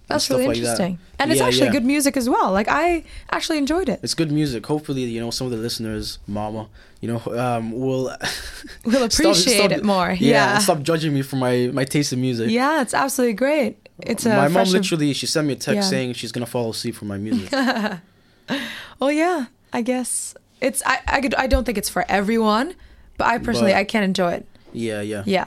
That's 0.06 0.28
really 0.30 0.46
like 0.46 0.56
that. 0.56 0.60
interesting, 0.62 0.98
and 1.18 1.30
it's 1.30 1.40
Yeah, 1.40 1.46
actually 1.46 1.66
yeah. 1.66 1.72
good 1.72 1.84
music 1.86 2.16
as 2.16 2.28
well. 2.28 2.52
Like 2.52 2.68
I 2.68 3.04
actually 3.30 3.58
enjoyed 3.58 3.88
it. 3.88 4.00
It's 4.02 4.14
good 4.14 4.30
music. 4.30 4.66
Hopefully, 4.66 5.02
you 5.04 5.20
know, 5.20 5.30
some 5.30 5.46
of 5.46 5.50
the 5.50 5.56
listeners, 5.58 6.18
mama, 6.26 6.68
you 7.00 7.08
know, 7.10 7.22
um, 7.38 7.72
will 7.72 8.12
Will 8.84 9.02
appreciate 9.10 9.56
stop- 9.58 9.72
it 9.72 9.84
more. 9.84 10.10
Yeah, 10.10 10.30
Yeah, 10.30 10.58
stop 10.58 10.82
judging 10.82 11.14
me 11.14 11.22
for 11.22 11.36
my 11.36 11.70
my 11.72 11.84
taste 11.84 12.12
in 12.12 12.20
music. 12.20 12.50
yeah, 12.50 12.82
it's 12.82 12.92
absolutely 12.94 13.34
great. 13.34 13.76
It's 14.02 14.26
a 14.26 14.30
my 14.30 14.48
mom 14.48 14.68
literally 14.68 15.12
she 15.14 15.26
sent 15.26 15.46
me 15.46 15.52
a 15.54 15.56
text 15.56 15.88
saying 15.88 16.14
she's 16.14 16.32
gonna 16.32 16.46
fall 16.46 16.70
asleep 16.70 16.94
for 16.96 17.06
my 17.06 17.16
music. 17.16 17.48
oh 19.00 19.08
yeah, 19.08 19.46
I 19.72 19.82
guess 19.82 20.34
it's. 20.60 20.82
I 20.84 21.00
I, 21.06 21.20
could, 21.20 21.34
I 21.36 21.46
don't 21.46 21.64
think 21.64 21.78
it's 21.78 21.88
for 21.88 22.04
everyone, 22.08 22.74
but 23.16 23.26
I 23.28 23.38
personally 23.38 23.72
But- 23.72 23.78
I 23.80 23.84
can 23.84 24.02
enjoy 24.02 24.32
it. 24.32 24.46
yeah, 24.72 25.00
yeah. 25.00 25.22
Yeah. 25.26 25.46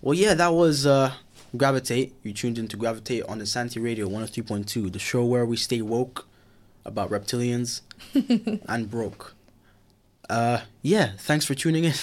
Well, 0.00 0.14
yeah, 0.14 0.34
that 0.34 0.52
was 0.52 0.84
uh, 0.86 1.12
Gravitate. 1.56 2.14
You 2.22 2.32
tuned 2.32 2.58
into 2.58 2.76
Gravitate 2.76 3.22
on 3.24 3.40
Insanity 3.40 3.80
Radio 3.80 4.08
103.2, 4.08 4.92
the 4.92 4.98
show 4.98 5.24
where 5.24 5.46
we 5.46 5.56
stay 5.56 5.82
woke 5.82 6.26
about 6.84 7.10
reptilians 7.10 7.80
and 8.68 8.90
broke. 8.90 9.34
Uh, 10.28 10.62
yeah, 10.82 11.12
thanks 11.18 11.44
for 11.44 11.54
tuning 11.54 11.84
in. 11.84 11.94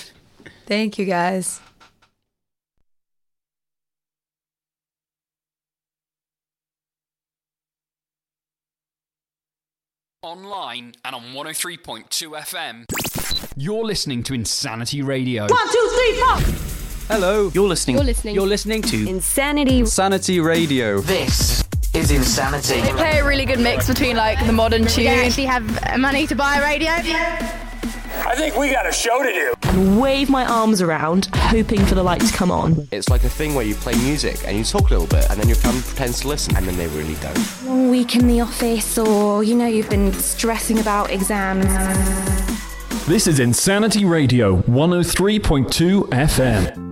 Thank 0.66 0.97
you 0.97 1.06
guys. 1.06 1.60
Online 10.24 10.93
and 11.04 11.16
on 11.16 11.24
103.2 11.34 12.06
FM. 12.08 12.86
You're 13.58 13.84
listening 13.84 14.22
to 14.24 14.36
Insanity 14.36 15.02
Radio. 15.02 15.47
One, 15.47 15.72
two, 15.74 15.89
three, 15.95 16.22
four. 16.22 16.80
Hello. 17.12 17.51
You're 17.53 17.68
listening. 17.68 17.97
You're 17.97 18.05
listening. 18.05 18.36
You're 18.36 18.47
listening 18.47 18.82
to 18.84 19.09
Insanity. 19.09 19.80
Insanity 19.80 20.39
Radio. 20.39 21.01
This 21.01 21.62
is 21.93 22.09
Insanity. 22.09 22.80
They 22.80 22.93
play 22.93 23.20
a 23.20 23.26
really 23.26 23.43
good 23.43 23.59
mix 23.59 23.86
between 23.88 24.16
like 24.16 24.43
the 24.45 24.53
modern 24.53 24.86
tune. 24.88 25.03
They 25.03 25.26
actually 25.26 25.45
have 25.47 25.99
money 25.99 26.26
to 26.28 26.36
buy 26.36 26.59
a 26.59 26.62
radio. 26.64 26.89
I 26.89 28.34
think 28.36 28.55
we 28.55 28.72
got 28.72 28.88
a 28.88 28.93
show 28.93 29.22
to 29.24 29.30
do. 29.30 29.53
and 29.64 29.99
wave 29.99 30.30
my 30.30 30.45
arms 30.45 30.82
around, 30.82 31.28
hoping 31.36 31.86
for 31.86 31.95
the 31.95 32.03
light 32.03 32.22
to 32.22 32.34
come 32.34 32.49
on. 32.49 32.88
It's 32.91 33.09
like 33.09 33.26
a 33.26 33.30
thing 33.30 33.55
where 33.55 33.66
you 33.66 33.76
play 33.76 33.95
music 33.95 34.38
and 34.45 34.57
you 34.57 34.64
talk 34.64 34.89
a 34.89 34.93
little 34.93 35.07
bit, 35.07 35.30
and 35.30 35.38
then 35.38 35.49
your 35.49 35.57
family 35.57 35.82
pretends 35.82 36.22
to 36.22 36.30
listen, 36.30 36.55
and 36.55 36.66
then 36.66 36.78
they 36.78 36.88
really 36.88 37.16
don't. 37.16 37.66
Long 37.66 37.89
week 37.89 38.16
in 38.16 38.26
the 38.28 38.39
office, 38.39 38.97
or 38.97 39.43
you 39.43 39.55
know, 39.55 39.66
you've 39.66 39.89
been 39.89 40.14
stressing 40.14 40.80
about 40.80 41.12
exams. 41.12 41.66
This 43.05 43.28
is 43.28 43.41
Insanity 43.41 44.05
Radio 44.05 44.62
103.2 44.62 46.03
FM. 46.09 46.91